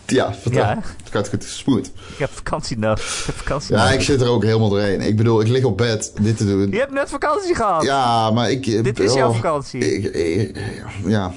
[0.06, 0.62] Ja, vertel.
[0.62, 1.44] Ja, het gaat goed.
[1.44, 1.88] Smooth.
[1.88, 3.20] Ik heb vakantie nodig.
[3.20, 3.96] Ik heb vakantie ja, nodig.
[3.96, 5.02] ik zit er ook helemaal doorheen.
[5.02, 6.72] Ik bedoel, ik lig op bed dit te doen.
[6.72, 7.84] Je hebt net vakantie gehad.
[7.84, 8.84] Ja, maar ik...
[8.84, 9.80] Dit is oh, jouw vakantie.
[9.96, 10.58] Ik, ik,
[11.06, 11.34] ja,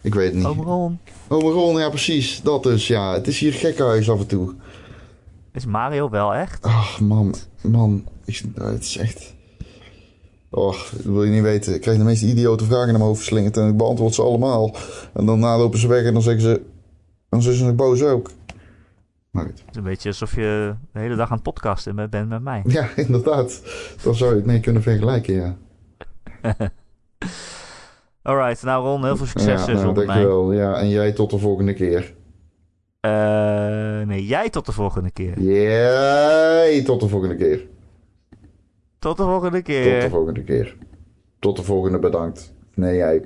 [0.00, 0.44] ik weet het niet.
[0.44, 0.96] Ome
[1.28, 1.42] Ron.
[1.42, 2.42] Ome Ron, ja precies.
[2.42, 3.12] Dat dus, ja.
[3.12, 4.54] Het is hier gekkenhuis af en toe.
[5.52, 6.64] Is Mario wel echt?
[6.64, 7.34] Ach, man.
[7.62, 8.04] Man.
[8.24, 9.34] Ik, het is echt...
[10.50, 11.74] Och, dat wil je niet weten.
[11.74, 14.76] Ik krijg de meest idiote vragen naar mijn hoofd verslingerd en ik beantwoord ze allemaal.
[15.14, 16.62] En daarna lopen ze weg en dan zeggen ze...
[17.28, 18.30] Dan zijn ze nog boos ook.
[19.30, 19.58] Maar goed.
[19.58, 22.62] Het is een beetje alsof je de hele dag aan het podcasten bent met mij.
[22.66, 23.62] Ja, inderdaad.
[24.02, 25.56] Dan zou je het mee kunnen vergelijken, ja.
[28.28, 30.52] Alright, nou Ron, heel veel succes ja, nou, zonder dankjewel.
[30.52, 32.14] Ja, en jij tot de volgende keer.
[33.00, 35.40] Uh, nee, jij tot de volgende keer.
[35.40, 37.66] Jij tot de volgende keer.
[38.98, 39.92] Tot de volgende keer.
[39.92, 40.76] Tot de volgende keer.
[41.38, 42.54] Tot de volgende bedankt.
[42.74, 43.24] Nee, jij.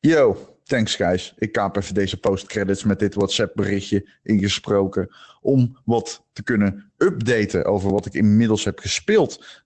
[0.00, 0.36] Yo,
[0.72, 1.34] thanks guys.
[1.38, 5.14] Ik kaap even deze postcredits met dit WhatsApp berichtje ingesproken.
[5.40, 9.62] Om wat te kunnen updaten over wat ik inmiddels heb gespeeld.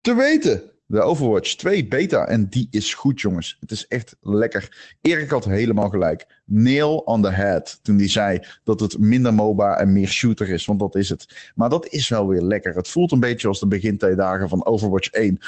[0.00, 2.26] Te weten, de Overwatch 2 beta.
[2.26, 3.56] En die is goed jongens.
[3.60, 4.94] Het is echt lekker.
[5.00, 6.26] Erik had helemaal gelijk.
[6.44, 7.78] Nail on the head.
[7.82, 10.64] Toen hij zei dat het minder MOBA en meer shooter is.
[10.64, 11.52] Want dat is het.
[11.54, 12.74] Maar dat is wel weer lekker.
[12.74, 15.38] Het voelt een beetje als de begintijdagen van Overwatch 1.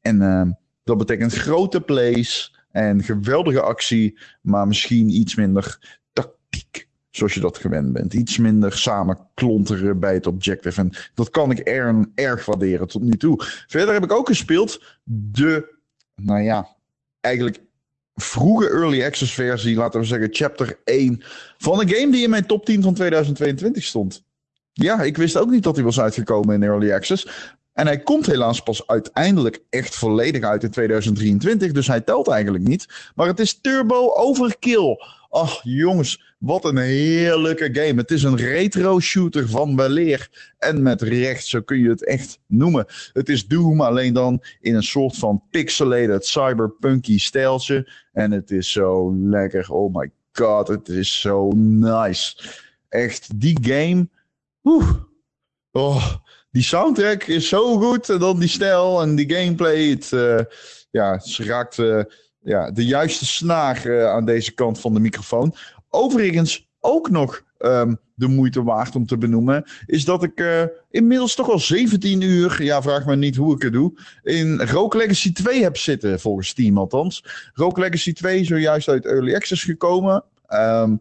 [0.00, 0.42] En uh,
[0.84, 2.52] dat betekent grote plays.
[2.74, 5.78] En geweldige actie, maar misschien iets minder
[6.12, 6.88] tactiek.
[7.10, 8.14] Zoals je dat gewend bent.
[8.14, 10.80] Iets minder samen klonteren bij het objective.
[10.80, 13.44] En dat kan ik er, erg waarderen tot nu toe.
[13.66, 15.78] Verder heb ik ook gespeeld de,
[16.14, 16.68] nou ja,
[17.20, 17.60] eigenlijk
[18.14, 21.22] vroege early access versie, laten we zeggen chapter 1
[21.58, 24.24] van een game die in mijn top 10 van 2022 stond.
[24.72, 27.52] Ja, ik wist ook niet dat hij was uitgekomen in early access.
[27.74, 31.72] En hij komt helaas pas uiteindelijk echt volledig uit in 2023.
[31.72, 33.10] Dus hij telt eigenlijk niet.
[33.14, 34.96] Maar het is Turbo Overkill.
[35.30, 38.00] Ach jongens, wat een heerlijke game.
[38.00, 40.52] Het is een retro shooter van weleer.
[40.58, 42.86] En met recht, zo kun je het echt noemen.
[43.12, 47.90] Het is Doom, alleen dan in een soort van pixelated cyberpunky stijltje.
[48.12, 49.72] En het is zo lekker.
[49.72, 52.36] Oh my god, het is zo nice.
[52.88, 54.08] Echt, die game.
[54.64, 54.90] Oeh.
[55.72, 56.14] Oh,
[56.54, 58.08] die soundtrack is zo goed.
[58.08, 59.88] En dan die stijl en die gameplay.
[59.88, 60.40] Het, uh,
[60.90, 62.02] ja, het raakt uh,
[62.40, 65.54] ja, de juiste snaar aan deze kant van de microfoon.
[65.88, 69.64] Overigens ook nog um, de moeite waard om te benoemen.
[69.86, 70.44] Is dat ik
[70.90, 72.62] inmiddels toch al 17 uur.
[72.62, 73.92] Ja, vraag me niet hoe ik het doe.
[74.22, 76.20] In Rogue Legacy 2 heb zitten.
[76.20, 77.24] Volgens Steam althans.
[77.52, 80.24] Rogue Legacy 2 zojuist uit Early Access gekomen.
[80.48, 81.00] Um,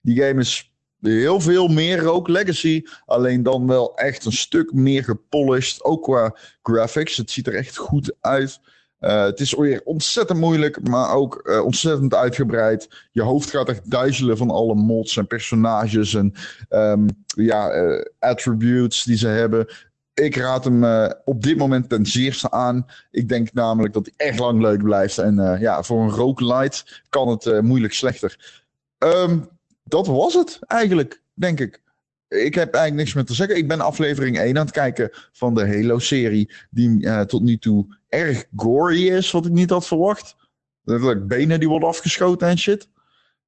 [0.00, 2.82] die game is heel veel meer Rogue Legacy.
[3.06, 5.84] Alleen dan wel echt een stuk meer gepolished.
[5.84, 7.16] Ook qua graphics.
[7.16, 8.60] Het ziet er echt goed uit.
[9.00, 13.06] Uh, het is weer ontzettend moeilijk, maar ook uh, ontzettend uitgebreid.
[13.12, 16.34] Je hoofd gaat echt duizelen van alle mods en personages en
[16.68, 19.66] um, ja, uh, attributes die ze hebben.
[20.14, 22.86] Ik raad hem op dit moment ten zeerste aan.
[23.10, 25.18] Ik denk namelijk dat hij echt lang leuk blijft.
[25.18, 28.60] En ja, voor een roguelite kan het moeilijk slechter.
[28.98, 29.48] Um,
[29.88, 31.82] dat was het eigenlijk, denk ik.
[32.28, 33.56] Ik heb eigenlijk niks meer te zeggen.
[33.56, 36.50] Ik ben aflevering 1 aan het kijken van de Halo-serie.
[36.70, 40.36] Die uh, tot nu toe erg gory is, wat ik niet had verwacht.
[40.82, 42.88] Letterlijk benen die worden afgeschoten en shit.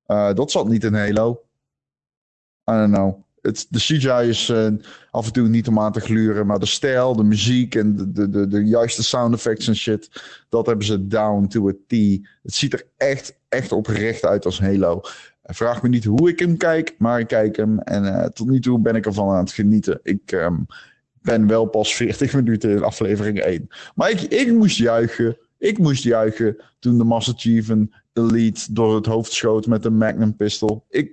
[0.07, 1.43] Uh, dat zat niet in Halo.
[2.71, 3.23] I don't know.
[3.43, 4.69] De CGI is uh,
[5.11, 6.47] af en toe niet om aan te gluren.
[6.47, 10.23] Maar de stijl, de muziek en de, de, de, de juiste sound effects en shit.
[10.49, 11.91] Dat hebben ze down to a T.
[12.43, 15.01] Het ziet er echt, echt oprecht uit als Halo.
[15.51, 17.79] Vraag me niet hoe ik hem kijk, maar ik kijk hem.
[17.79, 20.01] En uh, tot nu toe ben ik ervan aan het genieten.
[20.03, 20.67] Ik um,
[21.23, 23.69] ben wel pas 40 minuten in aflevering 1.
[23.95, 25.39] Maar ik, ik moest juichen.
[25.59, 29.97] Ik moest juichen toen de Master Chief een elite door het hoofd schoot met een
[29.97, 30.85] Magnum pistol.
[30.89, 31.13] Ik,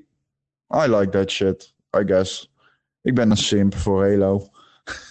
[0.75, 2.53] I like that shit, I guess.
[3.01, 4.49] Ik ben een simp voor Halo.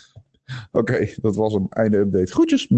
[0.70, 1.66] Oké, dat was hem.
[1.68, 2.32] Einde update.
[2.32, 2.68] Groetjes.